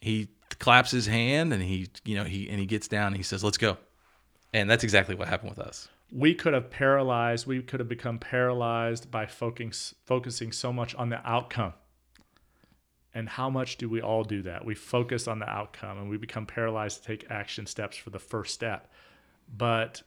He 0.01 0.27
claps 0.59 0.91
his 0.91 1.07
hand 1.07 1.53
and 1.53 1.61
he 1.61 1.89
you 2.05 2.15
know 2.15 2.23
he 2.23 2.49
and 2.49 2.59
he 2.59 2.65
gets 2.65 2.87
down 2.87 3.07
and 3.07 3.17
he 3.17 3.23
says 3.23 3.43
let's 3.43 3.57
go. 3.57 3.77
And 4.53 4.69
that's 4.69 4.83
exactly 4.83 5.15
what 5.15 5.27
happened 5.27 5.49
with 5.49 5.59
us. 5.59 5.87
We 6.11 6.35
could 6.35 6.53
have 6.53 6.69
paralyzed 6.69 7.47
we 7.47 7.61
could 7.61 7.79
have 7.79 7.89
become 7.89 8.19
paralyzed 8.19 9.09
by 9.09 9.25
focusing 9.25 9.97
focusing 10.05 10.51
so 10.51 10.71
much 10.71 10.93
on 10.95 11.09
the 11.09 11.27
outcome. 11.27 11.73
And 13.15 13.29
how 13.29 13.49
much 13.49 13.77
do 13.77 13.87
we 13.87 14.01
all 14.01 14.23
do 14.23 14.41
that? 14.43 14.65
We 14.65 14.73
focus 14.73 15.27
on 15.27 15.39
the 15.39 15.49
outcome 15.49 15.99
and 15.99 16.09
we 16.09 16.17
become 16.17 16.45
paralyzed 16.45 17.01
to 17.01 17.07
take 17.07 17.29
action 17.29 17.67
steps 17.67 17.95
for 17.95 18.09
the 18.09 18.19
first 18.19 18.53
step. 18.53 18.91
But 19.55 20.01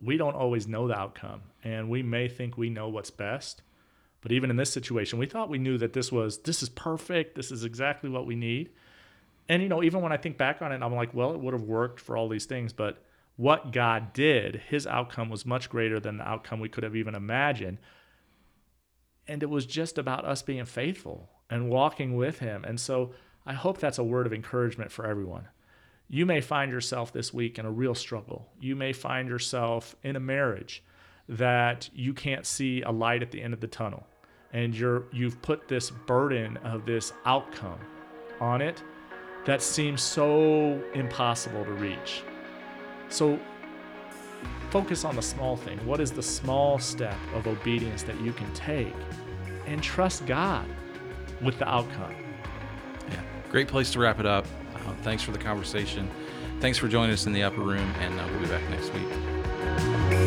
we 0.00 0.16
don't 0.16 0.36
always 0.36 0.68
know 0.68 0.86
the 0.86 0.96
outcome. 0.96 1.42
And 1.64 1.90
we 1.90 2.02
may 2.02 2.28
think 2.28 2.56
we 2.56 2.70
know 2.70 2.88
what's 2.88 3.10
best. 3.10 3.62
But 4.20 4.32
even 4.32 4.50
in 4.50 4.56
this 4.56 4.72
situation 4.72 5.18
we 5.18 5.26
thought 5.26 5.48
we 5.48 5.58
knew 5.58 5.78
that 5.78 5.92
this 5.92 6.10
was 6.10 6.38
this 6.38 6.62
is 6.62 6.68
perfect. 6.68 7.34
This 7.34 7.50
is 7.50 7.64
exactly 7.64 8.10
what 8.10 8.26
we 8.26 8.36
need 8.36 8.70
and 9.50 9.64
you 9.64 9.68
know, 9.68 9.82
even 9.82 10.00
when 10.00 10.12
I 10.12 10.16
think 10.16 10.38
back 10.38 10.62
on 10.62 10.70
it, 10.70 10.80
I'm 10.80 10.94
like, 10.94 11.12
well, 11.12 11.34
it 11.34 11.40
would 11.40 11.54
have 11.54 11.64
worked 11.64 11.98
for 11.98 12.16
all 12.16 12.28
these 12.28 12.46
things, 12.46 12.72
but 12.72 13.02
what 13.34 13.72
God 13.72 14.12
did, 14.12 14.62
his 14.68 14.86
outcome 14.86 15.28
was 15.28 15.44
much 15.44 15.68
greater 15.68 15.98
than 15.98 16.18
the 16.18 16.28
outcome 16.28 16.60
we 16.60 16.68
could 16.68 16.84
have 16.84 16.94
even 16.94 17.16
imagined. 17.16 17.78
And 19.26 19.42
it 19.42 19.50
was 19.50 19.66
just 19.66 19.98
about 19.98 20.24
us 20.24 20.40
being 20.40 20.66
faithful 20.66 21.30
and 21.50 21.68
walking 21.68 22.14
with 22.14 22.38
him. 22.38 22.62
And 22.62 22.78
so 22.78 23.10
I 23.44 23.54
hope 23.54 23.78
that's 23.78 23.98
a 23.98 24.04
word 24.04 24.24
of 24.24 24.32
encouragement 24.32 24.92
for 24.92 25.04
everyone. 25.04 25.48
You 26.08 26.26
may 26.26 26.40
find 26.40 26.70
yourself 26.70 27.12
this 27.12 27.34
week 27.34 27.58
in 27.58 27.66
a 27.66 27.72
real 27.72 27.96
struggle. 27.96 28.52
You 28.60 28.76
may 28.76 28.92
find 28.92 29.28
yourself 29.28 29.96
in 30.04 30.14
a 30.14 30.20
marriage 30.20 30.84
that 31.28 31.90
you 31.92 32.14
can't 32.14 32.46
see 32.46 32.82
a 32.82 32.92
light 32.92 33.20
at 33.20 33.32
the 33.32 33.42
end 33.42 33.54
of 33.54 33.60
the 33.60 33.66
tunnel. 33.66 34.06
And 34.52 34.76
you're 34.76 35.06
you've 35.10 35.42
put 35.42 35.66
this 35.66 35.90
burden 35.90 36.56
of 36.58 36.86
this 36.86 37.12
outcome 37.24 37.80
on 38.40 38.62
it 38.62 38.80
that 39.46 39.62
seems 39.62 40.02
so 40.02 40.82
impossible 40.94 41.64
to 41.64 41.72
reach. 41.72 42.22
So 43.08 43.38
focus 44.70 45.04
on 45.04 45.16
the 45.16 45.22
small 45.22 45.56
thing. 45.56 45.78
What 45.86 46.00
is 46.00 46.12
the 46.12 46.22
small 46.22 46.78
step 46.78 47.16
of 47.34 47.46
obedience 47.46 48.02
that 48.04 48.20
you 48.20 48.32
can 48.32 48.52
take 48.52 48.94
and 49.66 49.82
trust 49.82 50.26
God 50.26 50.66
with 51.40 51.58
the 51.58 51.68
outcome? 51.68 52.14
Yeah, 53.08 53.22
great 53.50 53.68
place 53.68 53.90
to 53.92 53.98
wrap 53.98 54.20
it 54.20 54.26
up. 54.26 54.46
Uh, 54.74 54.94
thanks 55.02 55.22
for 55.22 55.32
the 55.32 55.38
conversation. 55.38 56.08
Thanks 56.60 56.78
for 56.78 56.88
joining 56.88 57.12
us 57.12 57.26
in 57.26 57.32
the 57.32 57.42
upper 57.42 57.62
room, 57.62 57.90
and 58.00 58.18
uh, 58.20 58.26
we'll 58.30 58.40
be 58.40 58.46
back 58.46 58.68
next 58.70 58.92
week. 58.92 60.19